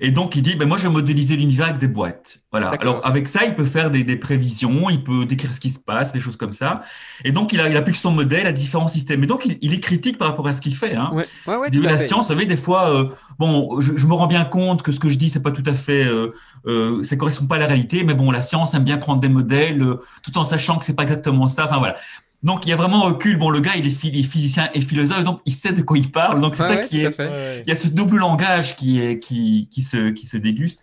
Et 0.00 0.10
donc, 0.10 0.34
il 0.36 0.42
dit, 0.42 0.56
ben, 0.56 0.66
moi, 0.66 0.76
je 0.78 0.84
vais 0.84 0.92
modéliser 0.92 1.36
l'univers 1.36 1.66
avec 1.66 1.78
des 1.78 1.88
boîtes. 1.88 2.40
Voilà. 2.50 2.70
Alors, 2.80 3.04
avec 3.06 3.28
ça, 3.28 3.44
il 3.44 3.54
peut 3.54 3.64
faire 3.64 3.90
des, 3.90 4.02
des, 4.02 4.16
prévisions, 4.16 4.88
il 4.90 5.04
peut 5.04 5.26
décrire 5.26 5.52
ce 5.52 5.60
qui 5.60 5.70
se 5.70 5.78
passe, 5.78 6.12
des 6.12 6.20
choses 6.20 6.36
comme 6.36 6.52
ça. 6.52 6.82
Et 7.24 7.32
donc, 7.32 7.52
il, 7.52 7.60
a, 7.60 7.68
il 7.68 7.76
applique 7.76 7.96
son 7.96 8.10
modèle 8.10 8.46
à 8.46 8.52
différents 8.52 8.88
systèmes. 8.88 9.22
Et 9.22 9.26
donc, 9.26 9.44
il, 9.44 9.58
il 9.60 9.74
est 9.74 9.80
critique 9.80 10.18
par 10.18 10.28
rapport 10.28 10.48
à 10.48 10.54
ce 10.54 10.60
qu'il 10.60 10.74
fait. 10.74 10.94
Hein. 10.94 11.10
Ouais. 11.12 11.24
Ouais, 11.46 11.56
ouais, 11.56 11.70
la 11.70 11.98
science, 11.98 12.28
vous 12.28 12.34
savez, 12.34 12.46
des 12.46 12.56
fois, 12.56 12.90
euh, 12.90 13.08
bon, 13.38 13.80
je, 13.80 13.96
je, 13.96 14.06
me 14.06 14.14
rends 14.14 14.26
bien 14.26 14.44
compte 14.44 14.82
que 14.82 14.92
ce 14.92 15.00
que 15.00 15.08
je 15.08 15.18
dis, 15.18 15.30
c'est 15.30 15.42
pas 15.42 15.50
tout 15.50 15.62
à 15.66 15.74
fait, 15.74 16.04
euh, 16.04 16.28
euh, 16.66 17.02
ça 17.02 17.16
correspond 17.16 17.46
pas 17.46 17.56
à 17.56 17.58
la 17.58 17.66
réalité, 17.66 18.04
mais 18.04 18.14
bon, 18.14 18.30
la 18.30 18.42
science 18.42 18.74
aime 18.74 18.84
bien 18.84 18.98
prendre 18.98 19.20
des 19.20 19.28
modèles, 19.28 19.82
euh, 19.82 20.00
tout 20.22 20.36
en 20.38 20.44
sachant 20.44 20.78
que 20.78 20.84
c'est 20.84 20.94
pas 20.94 21.04
exactement 21.04 21.48
ça. 21.48 21.64
Enfin, 21.64 21.78
voilà. 21.78 21.96
Donc 22.42 22.64
il 22.64 22.70
y 22.70 22.72
a 22.72 22.76
vraiment 22.76 23.02
recul. 23.02 23.36
Bon, 23.38 23.50
le 23.50 23.60
gars, 23.60 23.72
il 23.76 23.86
est, 23.86 23.90
physicien 23.90 24.70
et 24.72 24.80
philosophe, 24.80 25.24
donc 25.24 25.40
il 25.44 25.52
sait 25.52 25.72
de 25.72 25.82
quoi 25.82 25.98
il 25.98 26.10
parle. 26.10 26.40
Donc 26.40 26.54
c'est 26.54 26.62
ça 26.62 26.76
qui 26.76 27.00
est. 27.00 27.14
Il 27.18 27.68
y 27.68 27.72
a 27.72 27.76
ce 27.76 27.88
double 27.88 28.18
langage 28.18 28.76
qui 28.76 29.00
est 29.00 29.18
qui 29.18 29.68
qui 29.70 29.82
se 29.82 30.10
qui 30.10 30.26
se 30.26 30.36
déguste. 30.36 30.82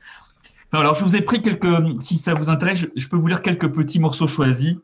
Enfin, 0.71 0.81
alors 0.81 0.95
je 0.95 1.03
vous 1.03 1.15
ai 1.15 1.21
pris 1.21 1.41
quelques. 1.41 1.67
Si 2.01 2.17
ça 2.17 2.33
vous 2.33 2.49
intéresse, 2.49 2.85
je, 2.95 3.07
peux 3.07 3.17
vous 3.17 3.27
lire 3.27 3.41
quelques 3.41 3.69
petits 3.69 3.99
morceaux 3.99 4.27
choisis. 4.27 4.75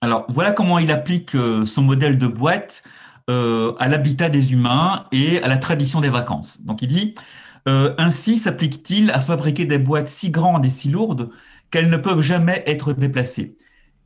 Alors 0.00 0.26
voilà 0.28 0.52
comment 0.52 0.78
il 0.78 0.92
applique 0.92 1.34
euh, 1.34 1.64
son 1.64 1.82
modèle 1.82 2.18
de 2.18 2.26
boîte 2.26 2.82
euh, 3.30 3.72
à 3.78 3.88
l'habitat 3.88 4.28
des 4.28 4.52
humains 4.52 5.06
et 5.10 5.42
à 5.42 5.48
la 5.48 5.58
tradition 5.58 6.00
des 6.00 6.10
vacances. 6.10 6.62
Donc 6.62 6.82
il 6.82 6.88
dit 6.88 7.14
euh, 7.66 7.94
ainsi 7.98 8.38
s'applique-t-il 8.38 9.10
à 9.10 9.20
fabriquer 9.20 9.64
des 9.64 9.78
boîtes 9.78 10.08
si 10.08 10.30
grandes 10.30 10.64
et 10.64 10.70
si 10.70 10.90
lourdes 10.90 11.30
qu'elles 11.70 11.90
ne 11.90 11.96
peuvent 11.96 12.20
jamais 12.20 12.62
être 12.66 12.92
déplacées. 12.92 13.56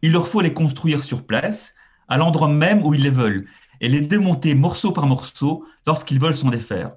Il 0.00 0.12
leur 0.12 0.28
faut 0.28 0.40
les 0.40 0.54
construire 0.54 1.04
sur 1.04 1.26
place 1.26 1.74
à 2.10 2.18
l'endroit 2.18 2.48
même 2.48 2.84
où 2.84 2.92
ils 2.92 3.02
les 3.02 3.10
veulent 3.10 3.46
et 3.80 3.88
les 3.88 4.02
démonter 4.02 4.54
morceau 4.54 4.92
par 4.92 5.06
morceau 5.06 5.64
lorsqu'ils 5.86 6.20
veulent 6.20 6.36
s'en 6.36 6.50
défaire. 6.50 6.90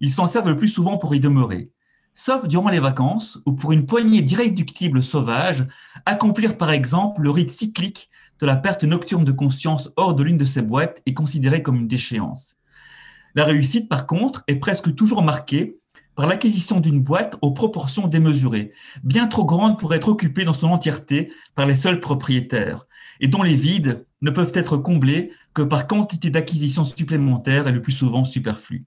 Ils 0.00 0.12
s'en 0.12 0.26
servent 0.26 0.50
le 0.50 0.56
plus 0.56 0.68
souvent 0.68 0.96
pour 0.96 1.14
y 1.14 1.20
demeurer, 1.20 1.72
sauf 2.14 2.46
durant 2.46 2.68
les 2.68 2.78
vacances 2.78 3.38
ou 3.46 3.52
pour 3.52 3.72
une 3.72 3.86
poignée 3.86 4.22
d'irréductibles 4.22 5.02
sauvages, 5.02 5.66
accomplir 6.06 6.56
par 6.56 6.70
exemple 6.70 7.22
le 7.22 7.30
rite 7.30 7.50
cyclique 7.50 8.10
de 8.40 8.46
la 8.46 8.56
perte 8.56 8.84
nocturne 8.84 9.24
de 9.24 9.32
conscience 9.32 9.90
hors 9.96 10.14
de 10.14 10.22
l'une 10.22 10.38
de 10.38 10.44
ces 10.44 10.62
boîtes 10.62 11.02
est 11.04 11.14
considérée 11.14 11.62
comme 11.62 11.76
une 11.76 11.88
déchéance. 11.88 12.56
La 13.34 13.44
réussite, 13.44 13.88
par 13.88 14.06
contre, 14.06 14.42
est 14.46 14.56
presque 14.56 14.94
toujours 14.94 15.22
marquée 15.22 15.78
par 16.16 16.26
l'acquisition 16.26 16.80
d'une 16.80 17.02
boîte 17.02 17.36
aux 17.42 17.52
proportions 17.52 18.08
démesurées, 18.08 18.72
bien 19.04 19.26
trop 19.26 19.44
grande 19.44 19.78
pour 19.78 19.94
être 19.94 20.08
occupée 20.08 20.44
dans 20.44 20.54
son 20.54 20.68
entièreté 20.68 21.32
par 21.54 21.66
les 21.66 21.76
seuls 21.76 22.00
propriétaires, 22.00 22.86
et 23.20 23.28
dont 23.28 23.42
les 23.42 23.54
vides 23.54 24.04
ne 24.22 24.30
peuvent 24.30 24.52
être 24.54 24.76
comblés 24.76 25.30
que 25.54 25.62
par 25.62 25.86
quantité 25.86 26.30
d'acquisitions 26.30 26.84
supplémentaires 26.84 27.68
et 27.68 27.72
le 27.72 27.80
plus 27.82 27.92
souvent 27.92 28.24
superflues. 28.24 28.84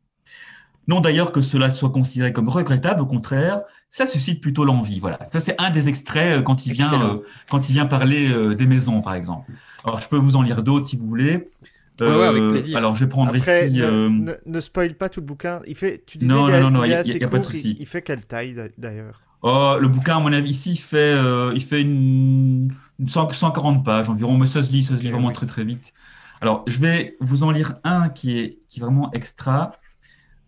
Non 0.88 1.00
d'ailleurs 1.00 1.32
que 1.32 1.42
cela 1.42 1.72
soit 1.72 1.92
considéré 1.92 2.34
comme 2.34 2.50
regrettable, 2.50 3.02
au 3.02 3.06
contraire, 3.06 3.62
ça 3.90 4.06
suscite 4.06 4.42
plutôt 4.42 4.66
l'envie. 4.66 5.00
Voilà, 5.00 5.24
ça 5.24 5.40
c'est 5.40 5.56
un 5.62 5.70
des 5.70 5.88
extraits 5.88 6.40
euh, 6.40 6.42
quand 6.42 6.66
il 6.66 6.74
vient 6.74 7.02
euh, 7.02 7.18
quand 7.50 7.70
il 7.70 7.74
vient 7.74 7.86
parler 7.86 8.30
euh, 8.32 8.54
des 8.54 8.66
maisons, 8.66 9.02
par 9.02 9.16
exemple. 9.16 9.50
Alors 9.86 10.02
je 10.02 10.10
peux 10.10 10.18
vous 10.18 10.36
en 10.36 10.42
lire 10.42 10.62
d'autres 10.62 10.86
si 10.86 10.98
vous 10.98 11.08
voulez. 11.08 11.48
Ouais, 12.02 12.08
ouais, 12.08 12.26
avec 12.26 12.44
plaisir. 12.50 12.78
Alors 12.78 12.96
je 12.96 13.06
vais 13.06 13.10
prendre 13.10 13.34
Après, 13.34 13.70
ici. 13.70 13.78
ne, 13.78 13.84
euh, 13.86 14.10
ne, 14.10 14.34
ne 14.46 14.62
spoil 14.62 14.96
pas 14.96 15.08
tout 15.10 15.22
le 15.22 15.26
bouquin. 15.26 15.62
Il 15.68 15.76
fait, 15.76 16.04
tu 16.06 16.18
disais, 16.18 16.34
Non, 16.34 16.50
il 16.50 16.54
est- 16.56 16.60
non, 16.60 16.70
non, 16.72 16.80
non, 16.80 16.84
il 16.86 16.92
est 16.92 17.08
y 17.08 17.12
a- 17.12 17.18
y 17.18 17.24
a 17.24 17.28
pas 17.30 17.40
de 17.40 17.46
souci. 17.46 17.72
Il, 17.78 17.82
il 17.82 17.86
fait 17.86 18.02
quelle 18.02 18.26
taille 18.26 18.56
d'a- 18.56 18.68
d'ailleurs? 18.78 19.22
Oh, 19.44 19.76
le 19.80 19.88
bouquin, 19.88 20.18
à 20.18 20.20
mon 20.20 20.34
avis, 20.34 20.50
ici, 20.52 20.72
il 20.72 20.78
fait, 20.78 20.98
euh, 20.98 21.52
il 21.56 21.64
fait 21.64 21.82
une, 21.82 21.90
une 22.62 22.72
100 22.72 22.83
140 23.08 23.84
pages 23.84 24.10
environ, 24.10 24.38
mais 24.38 24.48
ça 24.48 24.64
se 24.64 24.72
lit, 24.72 24.84
ça 24.84 24.98
se 24.98 25.02
lit 25.02 25.08
Ok, 25.10 25.14
vraiment 25.14 25.32
très 25.32 25.48
très 25.48 25.64
vite. 25.64 25.94
Alors, 26.42 26.64
je 26.68 26.78
vais 26.80 27.16
vous 27.22 27.44
en 27.44 27.52
lire 27.52 27.76
un 27.84 28.10
qui 28.10 28.38
est, 28.38 28.60
qui 28.70 28.80
est 28.80 28.84
vraiment 28.84 29.12
extra. 29.14 29.72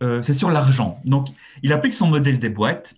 Euh, 0.04 0.22
c'est 0.22 0.34
sur 0.34 0.50
l'argent. 0.50 1.00
Donc, 1.06 1.28
il 1.64 1.72
applique 1.72 1.94
son 1.94 2.08
modèle 2.08 2.38
des 2.38 2.50
boîtes. 2.50 2.96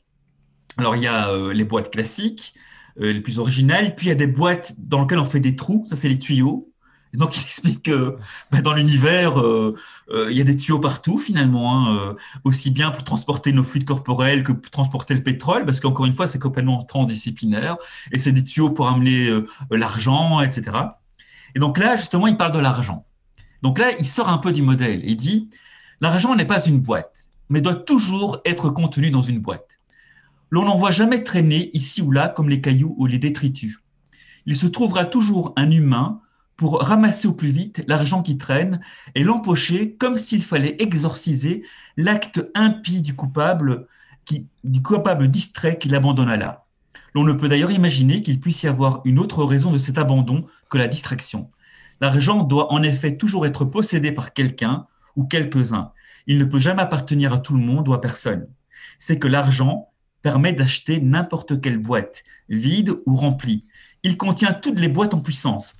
Alors, 0.78 0.96
il 0.96 1.04
y 1.04 1.08
a 1.08 1.30
euh, 1.30 1.54
les 1.54 1.64
boîtes 1.64 1.92
classiques, 1.92 2.56
euh, 3.00 3.14
les 3.14 3.22
plus 3.22 3.40
originales, 3.40 3.96
puis 3.96 4.08
il 4.08 4.10
y 4.10 4.12
a 4.12 4.16
des 4.16 4.28
boîtes 4.28 4.74
dans 4.80 5.02
lesquelles 5.02 5.20
on 5.20 5.26
fait 5.26 5.40
des 5.40 5.56
trous, 5.56 5.86
ça 5.88 5.96
c'est 5.96 6.10
les 6.10 6.20
tuyaux. 6.20 6.72
Et 7.14 7.18
donc, 7.18 7.38
il 7.38 7.42
explique 7.42 7.84
que 7.84 8.18
ben, 8.52 8.62
dans 8.62 8.74
l'univers, 8.74 9.40
euh, 9.40 9.76
euh, 10.10 10.28
il 10.30 10.38
y 10.38 10.42
a 10.42 10.44
des 10.44 10.56
tuyaux 10.56 10.80
partout 10.80 11.18
finalement, 11.18 11.88
hein, 11.88 11.96
euh, 11.96 12.14
aussi 12.44 12.70
bien 12.70 12.92
pour 12.92 13.04
transporter 13.04 13.52
nos 13.52 13.64
fluides 13.64 13.86
corporels 13.86 14.44
que 14.44 14.52
pour 14.52 14.70
transporter 14.70 15.14
le 15.14 15.24
pétrole, 15.24 15.66
parce 15.66 15.80
qu'encore 15.80 16.06
une 16.06 16.14
fois, 16.14 16.28
c'est 16.28 16.40
complètement 16.40 16.84
transdisciplinaire, 16.84 17.78
et 18.12 18.20
c'est 18.20 18.32
des 18.32 18.44
tuyaux 18.44 18.70
pour 18.70 18.88
amener 18.88 19.30
l'argent, 19.72 20.42
etc. 20.42 20.78
Et 21.56 21.60
donc 21.60 21.78
là, 21.78 21.96
justement, 21.96 22.28
il 22.28 22.38
parle 22.38 22.52
de 22.52 22.60
l'argent. 22.60 23.06
Donc 23.62 23.80
là, 23.80 23.92
il 24.00 24.06
sort 24.06 24.30
un 24.30 24.38
peu 24.38 24.52
du 24.52 24.62
modèle. 24.62 25.02
Il 25.04 25.18
dit, 25.18 25.50
l'argent 26.02 26.36
n'est 26.36 26.46
pas 26.46 26.64
une 26.66 26.80
boîte, 26.80 27.30
mais 27.50 27.62
doit 27.62 27.76
toujours 27.76 28.40
être 28.46 28.70
contenu 28.70 29.10
dans 29.10 29.22
une 29.22 29.40
boîte. 29.40 29.68
L'on 30.50 30.66
n'en 30.66 30.78
voit 30.78 30.92
jamais 30.92 31.24
traîner 31.24 31.70
ici 31.74 32.02
ou 32.02 32.12
là 32.12 32.30
comme 32.30 32.50
les 32.50 32.62
cailloux 32.62 32.96
ou 32.98 33.06
les 33.06 33.20
détritus. 33.20 33.80
Il 34.46 34.56
se 34.56 34.68
trouvera 34.68 35.06
toujours 35.06 35.54
un 35.58 35.72
humain 35.72 36.22
pour 36.58 36.82
ramasser 36.82 37.28
au 37.28 37.34
plus 37.34 37.52
vite 37.52 37.84
l'argent 37.88 38.24
qui 38.24 38.38
traîne 38.38 38.82
et 39.16 39.24
l'empocher 39.24 39.96
comme 39.96 40.18
s'il 40.18 40.44
fallait 40.44 40.76
exorciser 40.80 41.64
l'acte 41.96 42.50
impie 42.56 43.02
du 43.02 43.16
coupable, 43.16 43.88
qui, 44.26 44.48
du 44.64 44.82
coupable 44.82 45.30
distrait 45.30 45.78
qui 45.78 45.88
l'abandonna 45.88 46.36
là. 46.36 46.66
L'on 47.14 47.24
ne 47.24 47.34
peut 47.34 47.48
d'ailleurs 47.48 47.72
imaginer 47.72 48.22
qu'il 48.22 48.40
puisse 48.40 48.64
y 48.64 48.68
avoir 48.68 49.02
une 49.06 49.20
autre 49.20 49.44
raison 49.44 49.72
de 49.72 49.80
cet 49.80 49.98
abandon 49.98 50.46
que 50.70 50.78
la 50.78 50.88
distraction. 50.88 51.50
L'argent 52.02 52.44
doit 52.44 52.74
en 52.74 52.84
effet 52.84 53.18
toujours 53.18 53.46
être 53.46 53.66
possédé 53.66 54.12
par 54.12 54.34
quelqu'un 54.34 54.88
ou 55.16 55.26
quelques-uns. 55.26 55.92
Il 56.26 56.40
ne 56.40 56.46
peut 56.46 56.60
jamais 56.60 56.82
appartenir 56.82 57.34
à 57.34 57.40
tout 57.40 57.56
le 57.56 57.64
monde 57.64 57.88
ou 57.88 57.94
à 57.94 58.02
personne. 58.02 58.48
C'est 59.00 59.20
que 59.20 59.28
l'argent 59.28 59.90
permet 60.22 60.54
d'acheter 60.54 61.00
n'importe 61.00 61.62
quelle 61.62 61.78
boîte, 61.78 62.24
vide 62.50 62.92
ou 63.06 63.16
remplie. 63.16 63.68
Il 64.04 64.18
contient 64.18 64.54
toutes 64.54 64.80
les 64.80 64.90
boîtes 64.90 65.14
en 65.14 65.22
puissance. 65.22 65.76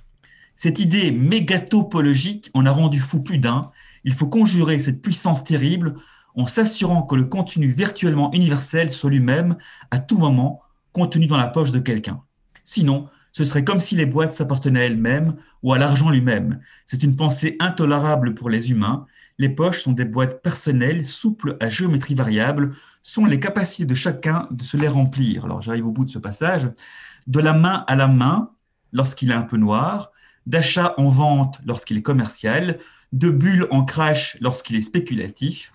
Cette 0.60 0.80
idée 0.80 1.12
mégatopologique 1.12 2.50
en 2.52 2.66
a 2.66 2.72
rendu 2.72 2.98
fou 2.98 3.20
plus 3.22 3.38
d'un. 3.38 3.70
Il 4.02 4.12
faut 4.12 4.26
conjurer 4.26 4.80
cette 4.80 5.00
puissance 5.00 5.44
terrible 5.44 5.94
en 6.34 6.48
s'assurant 6.48 7.04
que 7.04 7.14
le 7.14 7.26
contenu 7.26 7.68
virtuellement 7.68 8.32
universel 8.32 8.92
soit 8.92 9.08
lui-même, 9.08 9.56
à 9.92 10.00
tout 10.00 10.18
moment, 10.18 10.60
contenu 10.92 11.26
dans 11.28 11.36
la 11.36 11.46
poche 11.46 11.70
de 11.70 11.78
quelqu'un. 11.78 12.22
Sinon, 12.64 13.08
ce 13.30 13.44
serait 13.44 13.62
comme 13.62 13.78
si 13.78 13.94
les 13.94 14.04
boîtes 14.04 14.34
s'appartenaient 14.34 14.80
à 14.80 14.86
elles-mêmes 14.86 15.36
ou 15.62 15.74
à 15.74 15.78
l'argent 15.78 16.10
lui-même. 16.10 16.58
C'est 16.86 17.04
une 17.04 17.14
pensée 17.14 17.54
intolérable 17.60 18.34
pour 18.34 18.50
les 18.50 18.72
humains. 18.72 19.06
Les 19.38 19.50
poches 19.50 19.82
sont 19.82 19.92
des 19.92 20.06
boîtes 20.06 20.42
personnelles, 20.42 21.04
souples 21.04 21.56
à 21.60 21.68
géométrie 21.68 22.16
variable, 22.16 22.74
sont 23.04 23.26
les 23.26 23.38
capacités 23.38 23.86
de 23.86 23.94
chacun 23.94 24.48
de 24.50 24.64
se 24.64 24.76
les 24.76 24.88
remplir. 24.88 25.44
Alors 25.44 25.62
j'arrive 25.62 25.86
au 25.86 25.92
bout 25.92 26.04
de 26.04 26.10
ce 26.10 26.18
passage. 26.18 26.68
De 27.28 27.38
la 27.38 27.52
main 27.52 27.84
à 27.86 27.94
la 27.94 28.08
main, 28.08 28.50
lorsqu'il 28.92 29.30
est 29.30 29.34
un 29.34 29.42
peu 29.42 29.56
noir, 29.56 30.10
d'achat 30.48 30.94
en 30.96 31.08
vente 31.08 31.60
lorsqu'il 31.66 31.98
est 31.98 32.02
commercial, 32.02 32.78
de 33.12 33.28
bulle 33.28 33.68
en 33.70 33.84
crash 33.84 34.38
lorsqu'il 34.40 34.76
est 34.76 34.82
spéculatif. 34.82 35.72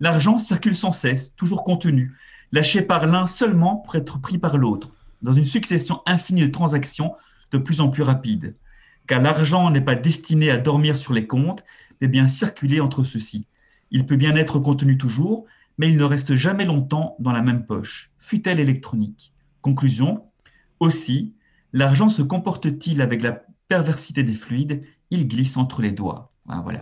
L'argent 0.00 0.38
circule 0.38 0.76
sans 0.76 0.92
cesse, 0.92 1.36
toujours 1.36 1.62
contenu, 1.62 2.14
lâché 2.50 2.82
par 2.82 3.06
l'un 3.06 3.26
seulement 3.26 3.76
pour 3.76 3.94
être 3.94 4.20
pris 4.20 4.38
par 4.38 4.58
l'autre, 4.58 4.96
dans 5.22 5.32
une 5.32 5.46
succession 5.46 6.02
infinie 6.04 6.42
de 6.42 6.52
transactions 6.52 7.14
de 7.52 7.58
plus 7.58 7.80
en 7.80 7.88
plus 7.90 8.02
rapides. 8.02 8.56
Car 9.06 9.22
l'argent 9.22 9.70
n'est 9.70 9.80
pas 9.80 9.94
destiné 9.94 10.50
à 10.50 10.58
dormir 10.58 10.98
sur 10.98 11.12
les 11.12 11.26
comptes, 11.26 11.64
mais 12.00 12.08
bien 12.08 12.26
circuler 12.26 12.80
entre 12.80 13.04
ceux-ci. 13.04 13.46
Il 13.92 14.04
peut 14.04 14.16
bien 14.16 14.34
être 14.34 14.58
contenu 14.58 14.98
toujours, 14.98 15.46
mais 15.78 15.90
il 15.90 15.96
ne 15.96 16.04
reste 16.04 16.34
jamais 16.34 16.64
longtemps 16.64 17.14
dans 17.20 17.32
la 17.32 17.42
même 17.42 17.64
poche, 17.64 18.10
fut-elle 18.18 18.58
électronique? 18.58 19.32
Conclusion, 19.62 20.24
aussi, 20.80 21.34
l'argent 21.72 22.08
se 22.08 22.22
comporte-t-il 22.22 23.00
avec 23.00 23.22
la 23.22 23.44
perversité 23.68 24.22
des 24.24 24.32
fluides 24.34 24.82
Il 25.10 25.28
glisse 25.28 25.56
entre 25.56 25.82
les 25.82 25.92
doigts. 25.92 26.32
Ah, 26.48 26.60
voilà. 26.62 26.80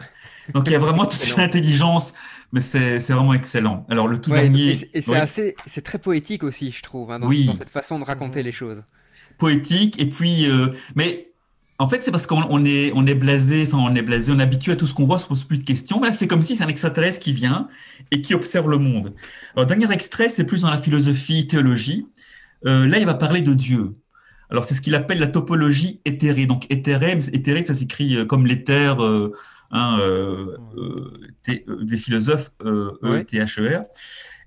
Donc 0.54 0.66
il 0.68 0.72
y 0.72 0.76
a 0.76 0.78
vraiment 0.86 1.06
toute 1.06 1.26
une 1.36 1.40
intelligence, 1.40 2.14
mais 2.52 2.60
c'est 2.60 2.98
vraiment 3.12 3.34
excellent. 3.34 3.84
Alors 3.88 4.08
le 4.08 4.20
tout 4.20 4.30
Ouais, 4.30 4.42
dernier, 4.42 4.70
et 4.70 4.74
c'est- 4.76 4.90
et 4.94 5.00
c'est 5.00 5.10
oui, 5.12 5.16
assez, 5.18 5.54
c'est 5.66 5.82
très 5.82 5.98
poétique 5.98 6.42
aussi, 6.44 6.70
je 6.70 6.82
trouve, 6.82 7.10
hein, 7.10 7.18
dans, 7.20 7.26
Oui. 7.28 7.46
dans 7.46 7.56
cette 7.56 7.70
façon 7.70 7.98
de 7.98 8.04
raconter 8.04 8.42
les 8.42 8.52
choses. 8.52 8.84
poétique, 9.38 10.00
et 10.00 10.06
puis, 10.08 10.48
euh, 10.48 10.68
mais 10.94 11.30
en 11.78 11.88
fait 11.88 12.02
c'est 12.02 12.10
parce 12.10 12.26
qu'on 12.26 12.42
on 12.48 12.64
est, 12.64 12.90
on 12.94 13.06
est 13.06 13.14
blasé, 13.14 13.64
enfin 13.66 13.78
on 13.78 13.94
est 13.94 14.02
blasé, 14.02 14.32
on 14.32 14.38
est 14.38 14.42
habitué 14.42 14.72
à 14.72 14.76
tout 14.76 14.86
ce 14.86 14.94
qu'on 14.94 15.04
voit, 15.06 15.16
on 15.16 15.18
se 15.18 15.26
pose 15.26 15.44
plus 15.44 15.58
de 15.58 15.64
questions. 15.64 16.00
Mais 16.00 16.06
là 16.08 16.12
c'est 16.14 16.26
comme 16.26 16.42
si 16.42 16.56
c'est 16.56 16.64
un 16.64 16.68
extraterrestre 16.68 17.20
qui 17.20 17.32
vient 17.34 17.68
et 18.12 18.22
qui 18.22 18.34
observe 18.34 18.70
le 18.70 18.78
monde. 18.78 19.14
Alors 19.54 19.66
dernier 19.66 19.90
extrait, 19.92 20.28
c'est 20.30 20.44
plus 20.46 20.62
dans 20.62 20.70
la 20.70 20.78
philosophie, 20.78 21.46
théologie. 21.46 22.06
Euh, 22.66 22.86
là 22.86 22.98
il 22.98 23.04
va 23.06 23.14
parler 23.14 23.42
de 23.42 23.52
Dieu. 23.54 23.96
Alors 24.50 24.64
c'est 24.64 24.74
ce 24.74 24.80
qu'il 24.80 24.94
appelle 24.94 25.18
la 25.18 25.28
topologie 25.28 26.00
éthérée. 26.04 26.46
Donc 26.46 26.66
éthéré, 26.70 27.18
éthéré 27.32 27.62
ça 27.62 27.74
s'écrit 27.74 28.16
euh, 28.16 28.24
comme 28.24 28.46
l'éther. 28.46 29.02
euh, 29.02 29.32
hein, 29.72 29.98
euh, 30.00 30.56
T- 31.42 31.64
des 31.82 31.96
philosophes 31.96 32.50
euh, 32.64 32.92
Ouais. 33.02 33.20
E-T-H-E-R. 33.22 33.82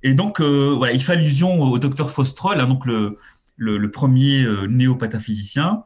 Et 0.04 0.14
donc, 0.14 0.40
euh, 0.40 0.74
voilà, 0.78 0.94
il 0.94 1.04
fait 1.04 1.12
allusion 1.12 1.62
au 1.62 1.78
docteur 1.78 2.10
Faustrol, 2.10 2.60
hein, 2.62 2.68
donc 2.68 2.86
le, 2.86 3.16
le, 3.58 3.78
le 3.78 3.92
premier 3.92 4.48
néopataphysicien, 4.70 5.84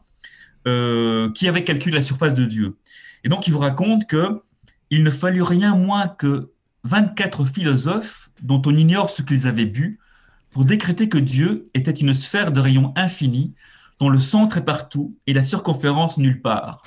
qui 0.65 1.47
avait 1.47 1.63
calculé 1.63 1.95
la 1.97 2.01
surface 2.03 2.35
de 2.35 2.45
Dieu. 2.45 2.77
Et 3.23 3.29
donc, 3.29 3.47
il 3.47 3.53
vous 3.53 3.59
raconte 3.59 4.07
que 4.07 4.41
il 4.89 5.03
ne 5.03 5.09
fallut 5.09 5.41
rien 5.41 5.75
moins 5.75 6.07
que 6.07 6.51
24 6.83 7.45
philosophes, 7.45 8.29
dont 8.41 8.61
on 8.65 8.75
ignore 8.75 9.09
ce 9.09 9.23
qu'ils 9.23 9.47
avaient 9.47 9.65
bu, 9.65 9.99
pour 10.51 10.65
décréter 10.65 11.09
que 11.09 11.17
Dieu 11.17 11.69
était 11.73 11.91
une 11.91 12.13
sphère 12.13 12.51
de 12.51 12.59
rayon 12.59 12.93
infini, 12.95 13.55
dont 13.99 14.09
le 14.09 14.19
centre 14.19 14.57
est 14.57 14.65
partout 14.65 15.17
et 15.27 15.33
la 15.33 15.43
circonférence 15.43 16.17
nulle 16.17 16.41
part. 16.41 16.81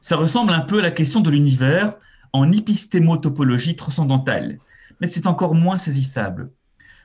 Ça 0.00 0.16
ressemble 0.16 0.52
un 0.52 0.60
peu 0.60 0.80
à 0.80 0.82
la 0.82 0.90
question 0.90 1.20
de 1.20 1.30
l'univers 1.30 1.96
en 2.32 2.50
épistémotopologie 2.52 3.76
transcendantale, 3.76 4.58
mais 5.00 5.06
c'est 5.06 5.26
encore 5.26 5.54
moins 5.54 5.78
saisissable. 5.78 6.50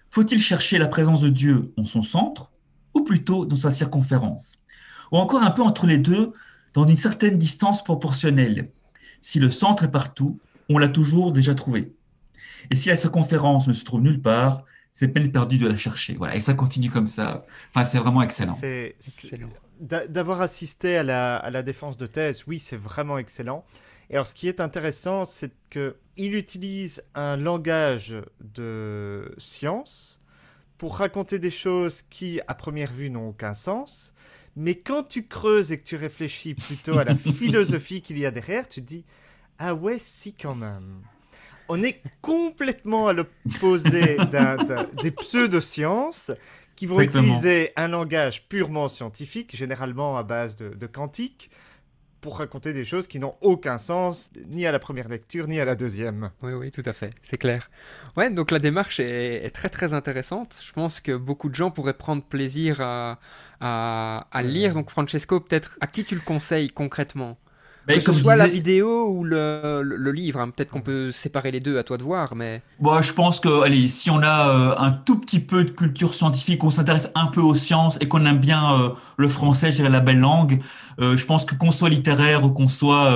Faut-il 0.07 0.41
chercher 0.41 0.77
la 0.77 0.87
présence 0.87 1.21
de 1.21 1.29
Dieu 1.29 1.73
en 1.77 1.85
son 1.85 2.01
centre 2.01 2.51
ou 2.93 3.03
plutôt 3.03 3.45
dans 3.45 3.55
sa 3.55 3.71
circonférence? 3.71 4.59
Ou 5.11 5.17
encore 5.17 5.43
un 5.43 5.51
peu 5.51 5.61
entre 5.61 5.85
les 5.85 5.99
deux, 5.99 6.33
dans 6.73 6.87
une 6.87 6.97
certaine 6.97 7.37
distance 7.37 7.83
proportionnelle. 7.83 8.71
Si 9.21 9.39
le 9.39 9.51
centre 9.51 9.83
est 9.83 9.91
partout, 9.91 10.39
on 10.69 10.77
l'a 10.77 10.87
toujours 10.87 11.31
déjà 11.31 11.55
trouvé. 11.55 11.93
Et 12.71 12.75
si 12.75 12.89
la 12.89 12.97
circonférence 12.97 13.67
ne 13.67 13.73
se 13.73 13.85
trouve 13.85 14.01
nulle 14.01 14.21
part, 14.21 14.63
c'est 14.91 15.08
peine 15.10 15.32
perdue 15.32 15.58
de 15.58 15.67
la 15.67 15.75
chercher. 15.75 16.15
Voilà, 16.15 16.36
et 16.36 16.41
ça 16.41 16.54
continue 16.54 16.89
comme 16.89 17.08
ça. 17.08 17.45
Enfin, 17.73 17.86
c'est 17.86 17.99
vraiment 17.99 18.21
excellent. 18.21 18.58
C'est- 18.60 18.95
D'avoir 19.82 20.41
assisté 20.41 20.97
à 20.97 21.04
la, 21.04 21.38
à 21.38 21.49
la 21.52 21.63
défense 21.63 21.95
de 21.95 22.06
thèse, 22.06 22.43
oui, 22.47 22.60
c'est 22.60 22.75
vraiment 22.75 23.17
excellent. 23.17 23.63
Et 24.10 24.15
alors, 24.15 24.28
ce 24.28 24.34
qui 24.34 24.47
est 24.49 24.60
intéressant, 24.60 25.23
c'est 25.23 25.54
qu'il 25.69 26.36
utilise 26.36 27.02
un 27.15 27.38
langage 27.38 28.15
de 28.41 29.34
science 29.38 30.19
pour 30.78 30.97
raconter 30.97 31.39
des 31.39 31.52
choses 31.52 32.02
qui, 32.10 32.41
à 32.47 32.56
première 32.56 32.91
vue, 32.91 33.10
n'ont 33.10 33.30
aucun 33.30 33.54
sens. 33.54 34.12
Mais 34.58 34.75
quand 34.75 35.04
tu 35.04 35.28
creuses 35.28 35.71
et 35.71 35.78
que 35.78 35.84
tu 35.86 35.95
réfléchis 35.95 36.56
plutôt 36.56 36.97
à 36.97 37.04
la 37.06 37.15
philosophie 37.15 38.02
qu'il 38.02 38.17
y 38.19 38.25
a 38.25 38.32
derrière, 38.32 38.67
tu 38.67 38.82
te 38.82 38.86
dis 38.88 39.06
Ah 39.60 39.73
ouais, 39.75 39.97
si, 39.99 40.34
quand 40.34 40.56
même. 40.56 41.02
On 41.69 41.84
est 41.84 42.01
complètement 42.21 43.08
à 43.08 43.13
l'opposé 43.13 44.17
d'un- 44.17 44.58
d'un- 44.58 44.88
des 45.01 45.12
pseudosciences 45.12 46.32
qui 46.75 46.86
vont 46.88 46.99
Exactement. 46.99 47.27
utiliser 47.27 47.71
un 47.75 47.89
langage 47.89 48.47
purement 48.47 48.89
scientifique, 48.89 49.55
généralement 49.55 50.17
à 50.17 50.23
base 50.23 50.55
de, 50.55 50.69
de 50.69 50.88
quantique, 50.88 51.51
pour 52.21 52.39
raconter 52.39 52.73
des 52.73 52.84
choses 52.84 53.08
qui 53.08 53.19
n'ont 53.19 53.36
aucun 53.41 53.77
sens, 53.77 54.32
ni 54.49 54.65
à 54.65 54.71
la 54.71 54.79
première 54.79 55.08
lecture, 55.08 55.47
ni 55.47 55.60
à 55.60 55.65
la 55.65 55.75
deuxième. 55.75 56.32
Oui, 56.41 56.53
oui, 56.53 56.71
tout 56.71 56.84
à 56.86 56.91
fait, 56.93 57.12
c'est 57.21 57.38
clair. 57.38 57.69
Ouais, 58.17 58.29
donc 58.29 58.51
la 58.51 58.60
démarche 58.60 58.99
est, 58.99 59.45
est, 59.45 59.51
très 59.51 59.69
très 59.69 59.93
intéressante. 59.93 60.60
Je 60.62 60.71
pense 60.73 60.99
que 60.99 61.15
beaucoup 61.15 61.49
de 61.49 61.55
gens 61.55 61.71
pourraient 61.71 61.93
prendre 61.93 62.23
plaisir 62.23 62.82
à, 62.82 63.19
à, 63.62 64.27
à 64.32 64.43
lire. 64.43 64.73
Donc 64.73 64.89
Francesco, 64.89 65.39
peut-être, 65.39 65.77
à 65.82 65.88
qui 65.88 66.03
tu 66.03 66.15
le 66.15 66.21
conseilles 66.21 66.69
concrètement? 66.69 67.38
Mais 67.89 67.99
Que 67.99 68.13
ce 68.13 68.19
soit 68.23 68.36
la 68.36 68.47
vidéo 68.47 69.10
ou 69.10 69.23
le, 69.23 69.82
le- 69.84 69.95
le 69.97 70.12
livre, 70.12 70.39
hein. 70.39 70.49
peut-être 70.49 70.69
qu'on 70.69 70.82
peut 70.82 71.12
séparer 71.12 71.52
les 71.52 71.60
deux, 71.60 71.78
à 71.80 71.84
toi 71.84 71.97
de 71.97 72.04
voir, 72.04 72.36
mais... 72.36 72.62
Bon, 72.80 73.02
je 73.02 73.12
pense 73.13 73.39
que, 73.39 73.63
allez, 73.63 73.88
si 73.88 74.10
on 74.10 74.21
a 74.21 74.49
euh, 74.49 74.75
un 74.78 74.91
tout 74.91 75.17
petit 75.19 75.39
peu 75.39 75.63
de 75.63 75.71
culture 75.71 76.13
scientifique, 76.13 76.63
on 76.63 76.71
s'intéresse 76.71 77.10
un 77.15 77.28
peu 77.28 77.41
aux 77.41 77.56
sciences 77.56 77.97
et 77.99 78.08
qu'on 78.08 78.25
aime 78.25 78.38
bien 78.38 78.73
euh, 78.80 78.89
le 79.17 79.28
français, 79.28 79.71
je 79.71 79.78
dirais 79.78 79.89
la 79.89 79.99
belle 80.02 80.19
langue, 80.19 80.62
euh, 81.02 81.17
je 81.17 81.25
pense 81.25 81.45
que 81.45 81.56
qu'on 81.56 81.71
soit 81.71 81.89
littéraire 81.89 82.45
ou 82.45 82.52
qu'on 82.52 82.67
soit 82.67 83.10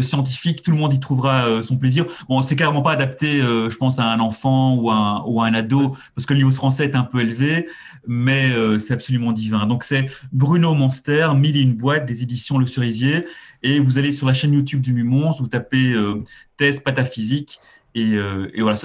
scientifique, 0.00 0.62
tout 0.62 0.70
le 0.70 0.76
monde 0.76 0.92
y 0.94 1.00
trouvera 1.00 1.62
son 1.62 1.76
plaisir. 1.76 2.06
Bon, 2.28 2.40
c'est 2.42 2.56
carrément 2.56 2.82
pas 2.82 2.92
adapté, 2.92 3.38
je 3.40 3.76
pense, 3.76 3.98
à 3.98 4.04
un 4.04 4.20
enfant 4.20 4.74
ou 4.76 4.90
à 4.90 4.94
un, 4.94 5.22
ou 5.26 5.40
à 5.42 5.46
un 5.46 5.54
ado, 5.54 5.96
parce 6.14 6.26
que 6.26 6.32
le 6.32 6.38
niveau 6.38 6.50
de 6.50 6.54
français 6.56 6.84
est 6.86 6.96
un 6.96 7.02
peu 7.04 7.20
élevé, 7.20 7.68
mais 8.06 8.50
c'est 8.78 8.94
absolument 8.94 9.32
divin. 9.32 9.66
Donc 9.66 9.84
c'est 9.84 10.06
Bruno 10.32 10.74
Monster, 10.74 11.28
Mille 11.36 11.56
et 11.56 11.60
une 11.60 11.74
boîte, 11.74 12.06
des 12.06 12.22
éditions 12.22 12.58
Le 12.58 12.66
Cerisier, 12.66 13.26
et 13.62 13.78
vous 13.78 13.98
allez 13.98 14.12
sur 14.12 14.26
la 14.26 14.34
chaîne 14.34 14.52
YouTube 14.52 14.80
du 14.80 14.92
Mumons, 14.92 15.32
vous 15.38 15.48
tapez 15.48 15.92
euh, 15.92 16.22
thèse 16.56 16.80
pataphysique. 16.80 17.60
Et, 17.94 18.14
euh, 18.16 18.48
voilà, 18.58 18.76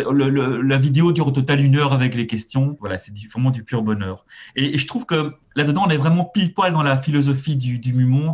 la 0.63 0.77
vidéo 0.77 1.12
dure 1.12 1.27
au 1.27 1.31
total 1.31 1.60
une 1.60 1.75
heure 1.75 1.91
avec 1.91 2.15
les 2.15 2.27
questions. 2.27 2.77
Voilà, 2.79 2.97
c'est 2.97 3.12
vraiment 3.29 3.51
du 3.51 3.63
pur 3.65 3.84
bonheur. 3.84 4.25
Et, 4.55 4.77
je 4.77 4.88
trouve 4.88 5.05
que 5.05 5.34
là-dedans, 5.53 5.84
on 5.86 5.89
est 5.89 5.97
vraiment 5.97 6.23
pile 6.23 6.53
poil 6.53 6.71
dans 6.71 6.81
la 6.81 6.95
philosophie 6.95 7.55
du, 7.55 7.77
du 7.77 7.91
Mumons, 7.91 8.31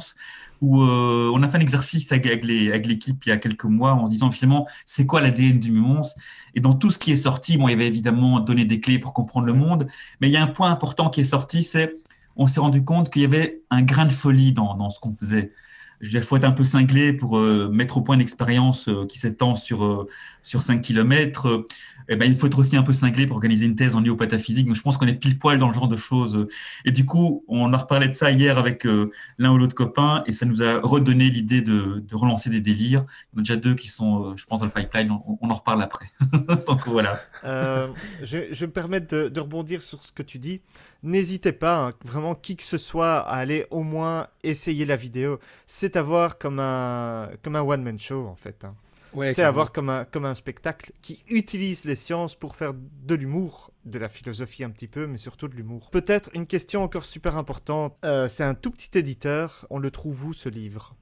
où 0.62 0.84
euh, 0.84 1.32
on 1.34 1.41
a 1.41 1.47
fait 1.47 1.58
un 1.58 1.62
exercice 1.62 2.12
avec, 2.12 2.43
l'équipe 2.45 3.26
il 3.26 3.30
y 3.30 3.32
a 3.32 3.38
quelques 3.38 3.65
mois 3.65 3.93
en 3.93 4.06
se 4.06 4.12
disant 4.12 4.32
finalement, 4.32 4.67
c'est 4.86 5.08
quoi 5.08 5.19
l'ADN 5.19 5.60
du 5.60 5.71
Mumons? 5.71 6.13
Et 6.54 6.60
dans 6.60 6.76
tout 6.76 6.91
ce 6.91 7.00
qui 7.00 7.12
est 7.12 7.17
sorti, 7.17 7.58
bon, 7.58 7.67
il 7.67 7.71
y 7.71 7.73
avait 7.73 7.88
évidemment 7.88 8.39
donné 8.39 8.63
des 8.65 8.80
clés 8.80 9.00
pour 9.00 9.13
comprendre 9.13 9.47
le 9.47 9.54
monde, 9.54 9.88
mais 10.21 10.28
il 10.28 10.32
y 10.32 10.38
a 10.38 10.43
un 10.43 10.47
point 10.47 10.71
important 10.71 11.10
qui 11.10 11.21
est 11.21 11.26
sorti, 11.26 11.63
c'est 11.63 11.93
on 12.36 12.45
s'est 12.45 12.60
rendu 12.60 12.84
compte 12.84 13.12
qu'il 13.12 13.23
y 13.23 13.26
avait 13.26 13.63
un 13.71 13.82
grain 13.82 14.06
de 14.06 14.12
folie 14.12 14.54
dans 14.54 14.91
ce 14.91 15.00
qu'on 15.00 15.12
faisait. 15.12 15.54
Je 16.00 16.18
veux 16.18 16.38
être 16.38 16.44
un 16.44 16.52
peu 16.52 16.64
cinglé 16.64 17.14
pour 17.14 17.38
euh, 17.38 17.70
mettre 17.70 17.98
au 17.98 18.02
point 18.02 18.16
une 18.16 18.22
expérience 18.22 18.88
euh, 18.88 19.06
qui 19.08 19.18
s'étend 19.18 19.56
sur, 19.56 19.84
euh, 19.84 20.08
sur 20.44 20.62
5 20.62 20.82
km. 20.82 21.66
Eh 22.10 22.15
ben, 22.15 22.26
il 22.26 22.38
faut 22.38 22.48
être 22.48 22.60
aussi 22.60 22.78
un 22.78 22.84
peu 22.84 22.93
cinglé 22.93 23.28
pour 23.28 23.36
organiser 23.36 23.65
une 23.65 23.76
thèse 23.76 23.96
en 23.96 24.02
néopataphysique. 24.02 24.65
Donc, 24.67 24.76
je 24.76 24.82
pense 24.82 24.98
qu'on 24.98 25.08
est 25.08 25.13
pile 25.13 25.38
poil 25.38 25.60
dans 25.60 25.67
le 25.67 25.74
genre 25.74 25.88
de 25.88 25.98
choses. 25.98 26.48
Et 26.86 26.91
du 26.91 27.06
coup, 27.06 27.43
on 27.48 27.74
a 27.74 27.78
reparlé 27.78 28.08
de 28.08 28.13
ça 28.13 28.32
hier 28.32 28.58
avec 28.58 28.86
euh, 28.86 29.12
l'un 29.38 29.52
ou 29.52 29.58
l'autre 29.58 29.76
copain 29.76 30.24
et 30.26 30.32
ça 30.32 30.46
nous 30.46 30.63
a 30.63 30.80
redonné 30.82 31.30
l'idée 31.30 31.62
de, 31.62 32.04
relancer 32.13 32.50
des 32.50 32.62
délires. 32.62 33.06
Il 33.34 33.38
y 33.38 33.39
en 33.39 33.39
a 33.39 33.43
déjà 33.43 33.56
deux 33.56 33.76
qui 33.76 33.89
sont, 33.89 34.32
euh, 34.32 34.34
je 34.36 34.46
pense, 34.46 34.60
dans 34.60 34.65
le 34.65 34.72
pipeline. 34.72 35.12
On, 35.12 35.50
en 35.50 35.54
reparle 35.54 35.82
après. 35.82 36.10
Donc, 36.67 36.88
voilà. 36.88 37.22
Euh, 37.43 37.88
je, 38.24 38.52
je 38.52 38.65
me 38.65 38.72
permets 38.72 39.02
de, 39.02 39.30
de 39.30 39.39
rebondir 39.39 39.82
sur 39.82 40.04
ce 40.04 40.12
que 40.12 40.24
tu 40.24 40.39
dis. 40.39 40.62
N'hésitez 41.04 41.52
pas, 41.52 41.88
hein, 41.88 41.93
vraiment, 42.04 42.36
qui 42.36 42.56
que 42.56 42.63
ce 42.63 42.78
soit, 42.78 43.17
à 43.17 43.36
aller 43.36 43.65
au 43.70 43.84
moins 43.84 44.28
essayer 44.43 44.86
la 44.86 44.96
vidéo. 44.96 45.39
C'est 45.65 45.96
à 45.96 46.02
voir 46.02 46.38
comme 46.38 46.60
un, 46.60 47.30
comme 47.43 47.56
un 47.56 47.62
one-man 47.62 48.00
show, 48.00 48.28
en 48.28 48.36
fait. 48.36 48.63
hein. 48.63 48.76
Ouais, 49.13 49.34
c'est 49.34 49.41
à 49.41 49.46
carrément. 49.46 49.54
voir 49.56 49.72
comme 49.72 49.89
un, 49.89 50.06
comme 50.06 50.26
un 50.26 50.36
spectacle 50.36 50.91
qui 51.02 51.24
utilise 51.30 51.86
les 51.86 51.96
sciences 51.96 52.36
pour 52.36 52.56
faire 52.56 52.74
de 52.74 53.15
l'humour, 53.15 53.72
de 53.86 53.98
la 54.00 54.10
philosophie 54.10 54.63
un 54.63 54.70
petit 54.70 54.88
peu, 54.88 55.08
mais 55.08 55.17
surtout 55.17 55.48
de 55.48 55.56
l'humour. 55.56 55.89
Peut-être 55.91 56.30
une 56.34 56.46
question 56.46 56.84
encore 56.84 57.06
super 57.06 57.38
importante. 57.38 57.96
euh, 58.06 58.28
c'est 58.28 58.43
un 58.43 58.54
tout 58.54 58.72
petit 58.72 58.98
éditeur. 58.98 59.65
On 59.70 59.80
le 59.80 59.91
trouve 59.91 60.26
où, 60.26 60.34
ce 60.34 60.50
livre? 60.50 60.96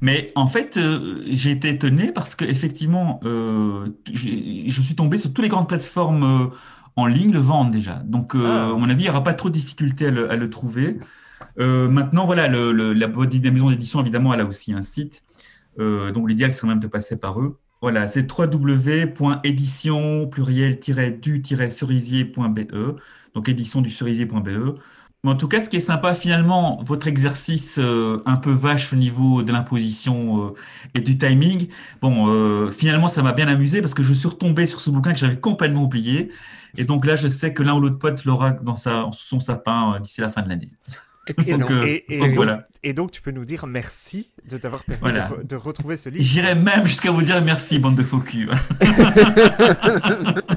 Mais 0.00 0.32
en 0.34 0.46
fait, 0.46 0.76
euh, 0.76 1.22
j'ai 1.28 1.50
été 1.50 1.68
étonné 1.70 2.12
parce 2.12 2.34
que 2.34 2.44
effectivement, 2.44 3.20
euh, 3.24 3.88
je 4.12 4.80
suis 4.80 4.94
tombé 4.94 5.18
sur 5.18 5.32
toutes 5.32 5.42
les 5.42 5.48
grandes 5.48 5.68
plateformes 5.68 6.24
euh, 6.24 6.46
en 6.96 7.06
ligne 7.06 7.32
le 7.32 7.38
vendent 7.38 7.70
déjà. 7.70 7.94
Donc, 8.04 8.34
euh, 8.34 8.46
Ah. 8.46 8.64
à 8.70 8.72
mon 8.78 8.88
avis, 8.88 9.02
il 9.02 9.04
n'y 9.04 9.10
aura 9.10 9.22
pas 9.22 9.34
trop 9.34 9.48
de 9.50 9.54
difficulté 9.54 10.06
à 10.06 10.10
le, 10.10 10.30
à 10.30 10.36
le 10.36 10.50
trouver. 10.50 10.98
Euh, 11.60 11.88
maintenant, 11.88 12.26
voilà, 12.26 12.48
le, 12.48 12.72
le- 12.72 12.92
la, 12.94 13.08
la 13.08 13.50
maison 13.50 13.70
d'édition, 13.70 14.00
évidemment, 14.00 14.34
elle 14.34 14.40
a 14.40 14.46
aussi 14.46 14.72
un 14.72 14.82
site. 14.82 15.22
Euh, 15.78 16.12
donc, 16.12 16.28
l'idéal 16.28 16.52
serait 16.52 16.68
même 16.68 16.80
de 16.80 16.86
passer 16.86 17.18
par 17.18 17.40
eux. 17.40 17.58
Voilà, 17.80 18.08
c'est 18.08 18.30
www.édition 18.30 20.26
pluriel-du-cerisier.be. 20.28 22.96
Donc, 23.34 23.48
édition 23.48 23.80
du 23.80 23.90
cerisier.be. 23.90 24.78
Mais 25.24 25.32
en 25.32 25.36
tout 25.36 25.48
cas, 25.48 25.60
ce 25.60 25.68
qui 25.68 25.76
est 25.76 25.80
sympa 25.80 26.14
finalement, 26.14 26.80
votre 26.84 27.08
exercice 27.08 27.78
euh, 27.80 28.22
un 28.24 28.36
peu 28.36 28.52
vache 28.52 28.92
au 28.92 28.96
niveau 28.96 29.42
de 29.42 29.52
l'imposition 29.52 30.46
euh, 30.46 30.54
et 30.94 31.00
du 31.00 31.18
timing, 31.18 31.66
bon, 32.00 32.70
finalement, 32.70 33.08
ça 33.08 33.22
m'a 33.22 33.32
bien 33.32 33.48
amusé 33.48 33.80
parce 33.80 33.94
que 33.94 34.04
je 34.04 34.12
suis 34.12 34.28
retombé 34.28 34.66
sur 34.66 34.80
ce 34.80 34.90
bouquin 34.90 35.12
que 35.12 35.18
j'avais 35.18 35.40
complètement 35.40 35.82
oublié. 35.82 36.30
Et 36.76 36.84
donc 36.84 37.04
là, 37.04 37.16
je 37.16 37.28
sais 37.28 37.52
que 37.52 37.62
l'un 37.62 37.74
ou 37.74 37.80
l'autre 37.80 37.98
pote 37.98 38.24
l'aura 38.24 38.52
dans 38.52 38.76
son 38.76 39.40
sapin 39.40 39.98
d'ici 40.00 40.20
la 40.20 40.28
fin 40.28 40.42
de 40.42 40.48
l'année. 40.48 40.70
Donc, 41.36 41.70
euh, 41.70 41.84
et, 41.86 42.04
et 42.08 42.18
donc 42.18 42.26
donc, 42.28 42.36
voilà. 42.36 42.68
et 42.82 42.92
donc, 42.92 43.10
tu 43.10 43.20
peux 43.22 43.30
nous 43.30 43.44
dire 43.44 43.66
merci 43.66 44.32
de 44.48 44.56
t'avoir 44.56 44.84
permis 44.84 45.00
Voilà. 45.00 45.28
de, 45.28 45.34
re- 45.34 45.46
de 45.46 45.56
retrouver 45.56 45.96
ce 45.96 46.08
livre. 46.08 46.24
J'irais 46.24 46.54
même 46.54 46.86
jusqu'à 46.86 47.10
vous 47.10 47.22
dire 47.22 47.42
merci, 47.44 47.78
bande 47.78 47.96
de 47.96 48.02
faux 48.02 48.20
culs. 48.20 48.50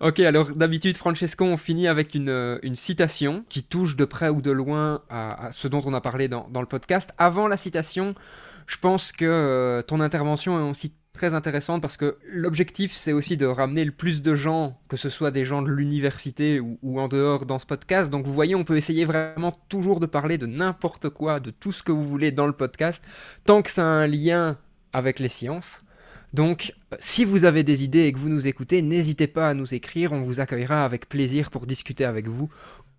Ok, 0.00 0.20
alors 0.20 0.52
d'habitude, 0.52 0.96
Francesco, 0.96 1.44
on 1.44 1.56
finit 1.56 1.88
avec 1.88 2.14
une, 2.14 2.28
euh, 2.28 2.58
une 2.62 2.76
citation 2.76 3.44
qui 3.48 3.62
touche 3.64 3.96
de 3.96 4.04
près 4.04 4.28
ou 4.28 4.40
de 4.42 4.50
loin 4.50 5.00
à, 5.08 5.46
à 5.46 5.52
ce 5.52 5.68
dont 5.68 5.82
on 5.84 5.94
a 5.94 6.00
parlé 6.00 6.28
dans, 6.28 6.46
dans 6.50 6.60
le 6.60 6.66
podcast. 6.66 7.10
Avant 7.18 7.48
la 7.48 7.56
citation, 7.56 8.14
je 8.66 8.76
pense 8.76 9.10
que 9.10 9.24
euh, 9.24 9.82
ton 9.82 10.00
intervention 10.00 10.58
est 10.64 10.70
aussi 10.70 10.92
très 11.16 11.34
intéressante 11.34 11.82
parce 11.82 11.96
que 11.96 12.16
l'objectif, 12.26 12.94
c'est 12.94 13.12
aussi 13.12 13.36
de 13.36 13.46
ramener 13.46 13.84
le 13.84 13.90
plus 13.90 14.22
de 14.22 14.34
gens, 14.34 14.78
que 14.88 14.96
ce 14.96 15.08
soit 15.08 15.30
des 15.30 15.44
gens 15.44 15.62
de 15.62 15.70
l'université 15.70 16.60
ou, 16.60 17.00
en 17.00 17.08
dehors 17.08 17.46
dans 17.46 17.58
ce 17.58 17.66
podcast. 17.66 18.10
Donc 18.10 18.26
vous 18.26 18.32
voyez, 18.32 18.54
on 18.54 18.64
peut 18.64 18.76
essayer 18.76 19.04
vraiment 19.04 19.58
toujours 19.68 20.00
de 20.00 20.06
parler 20.06 20.38
de 20.38 20.46
n'importe 20.46 21.08
quoi, 21.08 21.40
de 21.40 21.50
tout 21.50 21.72
ce 21.72 21.82
que 21.82 21.92
vous 21.92 22.06
voulez 22.06 22.30
dans 22.30 22.46
le 22.46 22.52
podcast, 22.52 23.04
tant 23.44 23.62
que 23.62 23.70
ça 23.70 23.82
a 23.82 23.86
un 23.86 24.06
lien 24.06 24.58
avec 24.92 25.18
les 25.18 25.28
sciences. 25.28 25.82
Donc, 26.32 26.74
si 26.98 27.24
vous 27.24 27.44
avez 27.44 27.62
des 27.62 27.82
idées 27.82 28.04
et 28.04 28.12
que 28.12 28.18
vous 28.18 28.28
nous 28.28 28.46
écoutez, 28.46 28.82
n'hésitez 28.82 29.26
pas 29.26 29.48
à 29.48 29.54
nous 29.54 29.74
écrire, 29.74 30.12
on 30.12 30.20
vous 30.20 30.40
accueillera 30.40 30.84
avec 30.84 31.08
plaisir 31.08 31.50
pour 31.50 31.66
discuter 31.66 32.04
avec 32.04 32.28
vous 32.28 32.50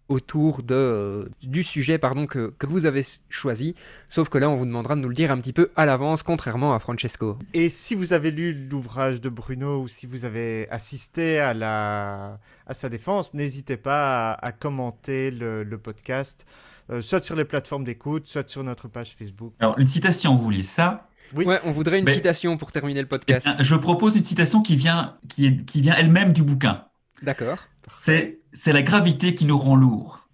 autour 0.10 0.64
de, 0.64 0.74
euh, 0.76 1.26
du 1.44 1.64
sujet 1.64 1.98
pardon, 1.98 2.26
que, 2.28 2.54
que 2.58 2.66
vous 2.66 2.86
avez 2.86 3.06
choisi. 3.30 3.76
Sauf 4.10 4.30
que 4.30 4.38
là, 4.38 4.50
on 4.50 4.56
vous 4.56 4.66
demandera 4.66 4.96
de 4.96 5.02
nous 5.02 5.10
le 5.10 5.14
dire 5.16 5.32
un 5.32 5.40
petit 5.40 5.54
peu 5.54 5.70
à 5.76 5.86
l'avance, 5.86 6.24
contrairement 6.24 6.74
à 6.74 6.80
Francesco. 6.80 7.38
Et 7.54 7.70
si 7.70 7.94
vous 7.96 8.14
avez 8.14 8.32
lu 8.32 8.68
l'ouvrage 8.70 9.20
de 9.22 9.30
Bruno 9.30 9.82
ou 9.82 9.88
si 9.88 10.06
vous 10.06 10.24
avez 10.26 10.68
assisté 10.70 11.40
à, 11.40 11.54
la... 11.54 12.40
à 12.66 12.74
sa 12.74 12.90
défense, 12.90 13.34
n'hésitez 13.34 13.78
pas 13.78 14.32
à, 14.34 14.46
à 14.48 14.52
commenter 14.52 15.32
le, 15.32 15.64
le 15.64 15.78
podcast, 15.78 16.46
euh, 16.90 17.02
soit 17.02 17.22
sur 17.22 17.36
les 17.36 17.46
plateformes 17.46 17.84
d'écoute, 17.84 18.28
soit 18.28 18.48
sur 18.48 18.64
notre 18.64 18.88
page 18.88 19.16
Facebook. 19.20 19.54
Alors, 19.60 19.78
une 19.78 19.88
citation, 19.90 20.36
vous 20.36 20.44
voulez 20.44 20.64
ça? 20.64 21.10
Oui. 21.36 21.44
Ouais, 21.44 21.60
on 21.66 21.72
voudrait 21.74 22.00
une 22.00 22.06
Mais- 22.06 22.14
citation 22.14 22.56
pour 22.56 22.72
terminer 22.72 23.02
le 23.02 23.08
Eh 23.08 23.10
podcast. 23.10 23.46
bien, 23.46 23.58
Je 23.60 23.76
propose 23.76 24.16
une 24.16 24.24
citation 24.24 24.62
qui 24.62 24.78
vient, 24.78 25.18
qui 25.28 25.48
est, 25.48 25.66
qui 25.66 25.82
vient 25.82 25.94
elle-même 25.96 26.32
du 26.32 26.44
bouquin. 26.44 26.86
D'accord. 27.22 27.58
C'est, 28.00 28.37
c'est 28.54 28.74
la 28.74 28.82
gravité 28.84 29.36
qui 29.36 29.46
nous 29.46 29.58
rend 29.58 29.76
lourds. 29.76 30.28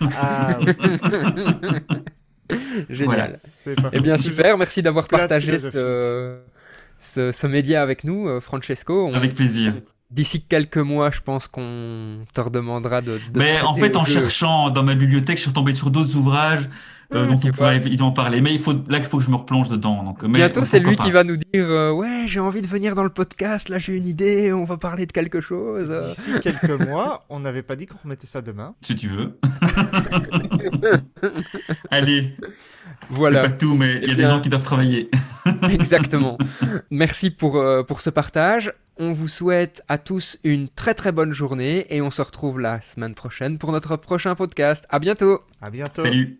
Ah, 0.00 0.58
oui, 0.60 0.72
Génial. 2.88 3.38
Voilà. 3.64 3.90
Eh 3.92 4.00
bien, 4.00 4.18
super, 4.18 4.56
merci 4.56 4.82
d'avoir 4.82 5.08
partagé 5.08 5.58
ce, 5.58 6.38
ce, 7.00 7.32
ce 7.32 7.46
média 7.46 7.82
avec 7.82 8.04
nous, 8.04 8.28
euh, 8.28 8.40
Francesco. 8.40 9.08
On- 9.08 9.14
Avec 9.14 9.34
plaisir. 9.34 9.74
D'ici 10.10 10.40
quelques 10.42 10.76
mois, 10.78 11.10
je 11.10 11.20
pense 11.20 11.48
qu'on 11.48 12.20
te 12.32 12.40
redemandera 12.40 13.00
de. 13.02 13.18
de 13.32 13.38
Mais 13.38 13.60
en 13.60 13.74
fait, 13.74 13.96
en 13.96 14.04
jeu. 14.04 14.20
cherchant 14.20 14.70
dans 14.70 14.84
ma 14.84 14.94
bibliothèque, 14.94 15.36
je 15.38 15.42
suis 15.42 15.50
retombé 15.50 15.74
sur 15.74 15.90
d'autres 15.90 16.14
ouvrages 16.14 16.68
euh, 17.14 17.24
Ah, 17.24 17.26
dont 17.26 17.34
on 17.34 17.38
pourrait 17.38 17.78
vois. 17.78 17.86
évidemment 17.86 18.12
parler. 18.12 18.40
Mais 18.40 18.52
il 18.52 18.58
faut, 18.58 18.72
là, 18.72 18.98
il 18.98 19.04
faut 19.04 19.18
que 19.18 19.24
je 19.24 19.30
me 19.30 19.36
replonge 19.36 19.68
dedans. 19.68 20.02
Donc, 20.02 20.22
mais 20.22 20.38
Bientôt, 20.38 20.64
c'est 20.64 20.80
lui 20.80 20.96
qui 20.96 21.10
va 21.10 21.22
nous 21.24 21.36
dire 21.36 21.46
euh, 21.68 21.92
Ouais, 21.92 22.24
j'ai 22.26 22.40
envie 22.40 22.62
de 22.62 22.66
venir 22.66 22.94
dans 22.94 23.04
le 23.04 23.10
podcast, 23.10 23.68
là 23.68 23.78
j'ai 23.78 23.94
une 23.96 24.06
idée, 24.06 24.52
on 24.52 24.64
va 24.64 24.76
parler 24.76 25.06
de 25.06 25.12
quelque 25.12 25.40
chose. 25.40 25.90
D'ici 26.08 26.32
quelques 26.40 26.70
mois, 26.88 27.24
on 27.28 27.40
n'avait 27.40 27.62
pas 27.62 27.76
dit 27.76 27.86
qu'on 27.86 27.98
remettait 28.02 28.26
ça 28.26 28.42
demain. 28.42 28.74
Si 28.82 28.96
tu 28.96 29.08
veux. 29.08 29.38
Allez, 31.90 32.34
Voilà, 33.10 33.42
c'est 33.44 33.48
pas 33.50 33.54
tout, 33.56 33.74
mais 33.74 33.96
il 34.02 34.04
y 34.04 34.06
Eh 34.08 34.12
a 34.12 34.14
des 34.14 34.14
bien- 34.22 34.28
gens 34.30 34.40
qui 34.40 34.48
doivent 34.48 34.64
travailler. 34.64 35.10
exactement. 35.70 36.38
Merci 36.90 37.30
pour, 37.30 37.56
euh, 37.56 37.82
pour 37.82 38.00
ce 38.00 38.10
partage. 38.10 38.72
On 38.98 39.12
vous 39.12 39.28
souhaite 39.28 39.82
à 39.88 39.98
tous 39.98 40.38
une 40.42 40.68
très 40.68 40.94
très 40.94 41.12
bonne 41.12 41.32
journée 41.32 41.86
et 41.90 42.00
on 42.00 42.10
se 42.10 42.22
retrouve 42.22 42.58
la 42.60 42.80
semaine 42.80 43.14
prochaine 43.14 43.58
pour 43.58 43.70
notre 43.72 43.96
prochain 43.96 44.34
podcast. 44.34 44.86
À 44.88 44.98
bientôt! 44.98 45.40
À 45.60 45.70
bientôt. 45.70 46.02
Salut. 46.02 46.34